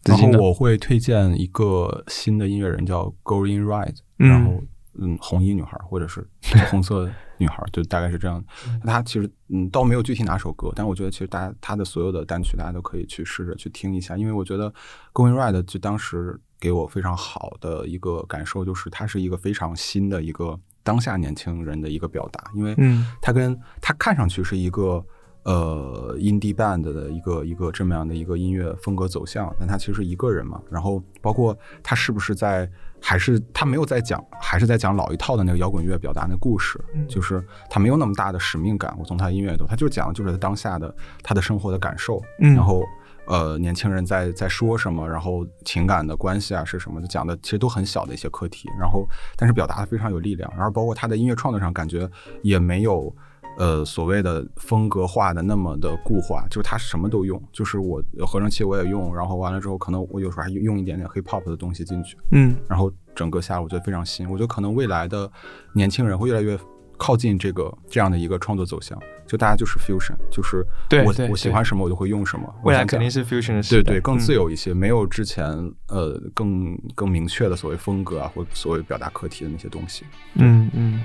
[0.04, 4.62] 然后我会推荐一个新的音乐人叫 Going Right，、嗯然后
[5.00, 6.26] 嗯，红衣女孩或者是
[6.70, 8.42] 红色女孩，就大概是这样。
[8.82, 14.72] 她其实嗯，倒没有具体哪首歌，但我觉得其实大家她的所有的单曲，大家都可以去试着去听一下，因为我觉得
[15.12, 25.04] Going Right 就当时给我非常好的一个感受，就是它是一个非常新的一个当下年轻人的一个表达，因为嗯它跟它看上去是一个
[25.44, 30.60] 呃 indie band 的一个一个这么样的一个音乐风格走向，但他其实是一个人嘛。
[30.70, 32.68] 然后包括他是不是在，
[33.00, 36.78] 还是他没有在讲，还是在讲老一套的那个摇滚乐表达那故事，
[37.08, 38.94] 就是他没有那么大的使命感。
[38.98, 42.82] 我从他的音乐里头，他就讲的就是他当下的他的生活的感受，嗯然后。
[43.28, 49.06] 呃，年轻人在在说什么，然后情感的关系啊是什么，就讲的其实都很小的一些课题，然后
[49.36, 52.08] 但是表达的非常有力量，然后包括他的音乐创作上感觉
[52.42, 53.14] 也没有
[53.58, 62.56] 呃所谓的风格化的那么的固化，就是他什么都用，就是我合成器我也用，然后完了之后可能我有时候还用一点点 hip hop 的东西进去，嗯。
[62.66, 65.30] 然后整个下来我觉得非常新，我觉得可能未来的
[65.74, 66.58] 年轻人会越来越
[66.96, 68.98] 靠近这个这样的一个创作走向，
[69.28, 70.66] 就大家就是 fusion 就是
[71.04, 75.44] 我我喜欢什么我就会用什么未来肯定是 fusion 的对对更自由一些没有之前
[75.88, 80.04] 呃更更明确的所谓风格啊或所谓表达课题的那些东西
[80.36, 81.02] 嗯嗯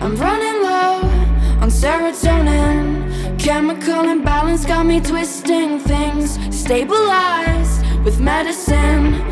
[0.00, 1.02] i'm running low
[1.62, 6.36] on serotonin chemical imbalance got me twisting things
[6.70, 7.69] Stabilize.
[8.04, 9.24] With medicine.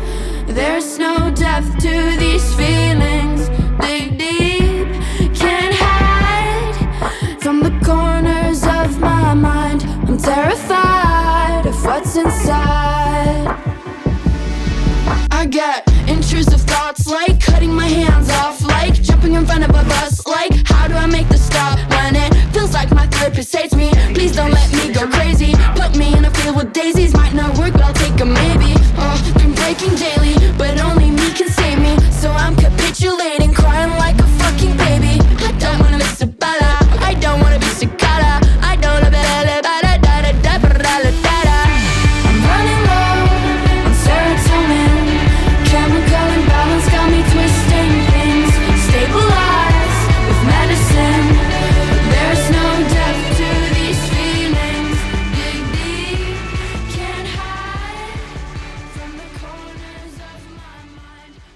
[0.47, 3.49] There's no depth to these feelings.
[3.79, 4.87] Dig deep,
[5.33, 9.83] can't hide from the corners of my mind.
[10.07, 13.78] I'm terrified of what's inside.
[15.39, 19.85] I get intrusive thoughts like cutting my hands off, like jumping in front of a
[19.87, 23.73] bus, like how do I make the stop when it feels like my therapist hates
[23.73, 23.89] me?
[24.13, 25.53] Please don't let me go crazy.
[25.75, 28.73] Put me in a field with daisies, might not work, but I'll take a maybe.
[28.99, 31.95] Oh, been breaking daily, but only me can save me.
[32.11, 33.53] So I'm capitulating,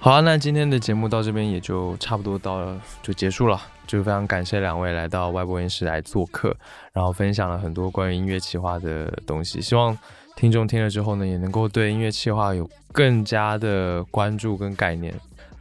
[0.04, 3.58] 好啊，那今天的节目到这边也就差不多到了，就结束了。
[3.88, 6.54] 就非常感谢两位来到外播音室来做客，
[6.92, 9.62] 然后分享了很多关于音乐企划的东西。
[9.62, 9.98] 希望
[10.36, 15.14] 听众听了之后呢，也能够对音乐企划有更加的关注跟概念。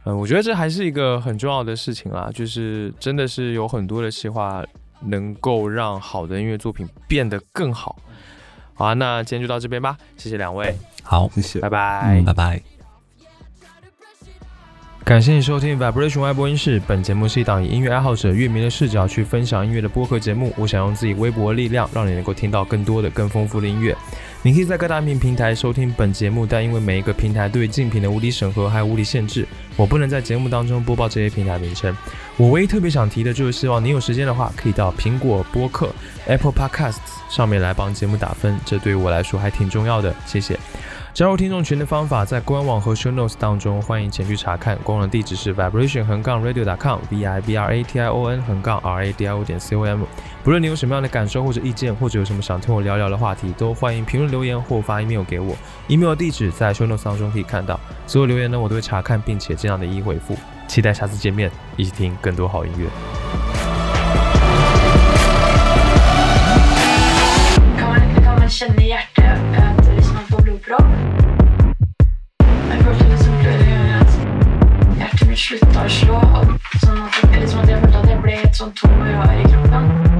[0.03, 4.61] 嗯，我觉得这还是一个很重要的事情啦，就是真的是有很多的企划
[5.05, 7.95] 能够让好的音乐作品变得更好。
[8.73, 11.69] 好啊，那今天就到这边吧，谢谢两位，好，谢谢拜。
[11.69, 12.19] 拜。
[12.19, 12.72] 嗯，拜拜。
[15.05, 16.81] 感谢你收听 Vibration 外播音室。
[16.87, 20.53] 本节目是一档以音乐爱好者、乐迷的视角去分享音乐的播客节目。
[20.55, 23.93] 我想用自己微薄的力量，让你能够听到更多的、更丰富的音乐。
[24.43, 29.45] 你可以在各大音频平台收听本节目，但因为每一个平台对竞品的无理审核还有无理限制，
[29.75, 31.93] 我不能在节目当中播报这些平台名称。
[32.37, 35.93] 我唯一特别想提的就是，希望你有时间的话，可以到苹果播客
[36.27, 36.95] Apple Podcasts
[37.29, 40.15] 上面来帮节目打分，这对于我来说还挺重要的。
[40.25, 40.57] 谢谢。
[41.13, 44.75] 加入听众群的方法在官网和 show notes 当中欢迎前去查看。
[44.83, 49.05] 官网地址是 vibration 横杠 radio 点 com，v i b r a t i o n 横杠 r
[49.05, 50.03] a d i o 点 com
[50.43, 55.55] 不论你有什么样的感受或者意见或者有什么想听我聊聊的话题都欢迎评论留言或发 email 给我。
[55.87, 57.79] email 地址在 show notes 当中可以看到。
[58.07, 60.35] 所有留言呢我都会查看并且尽量的一一回复。
[60.67, 62.87] 期待下次见面一起听更多好音乐。
[75.37, 76.19] slutta å slå.
[76.81, 79.37] Sånn at, eller sånn at jeg følte at jeg ble et sånn tom og rar
[79.37, 80.12] i kroppen.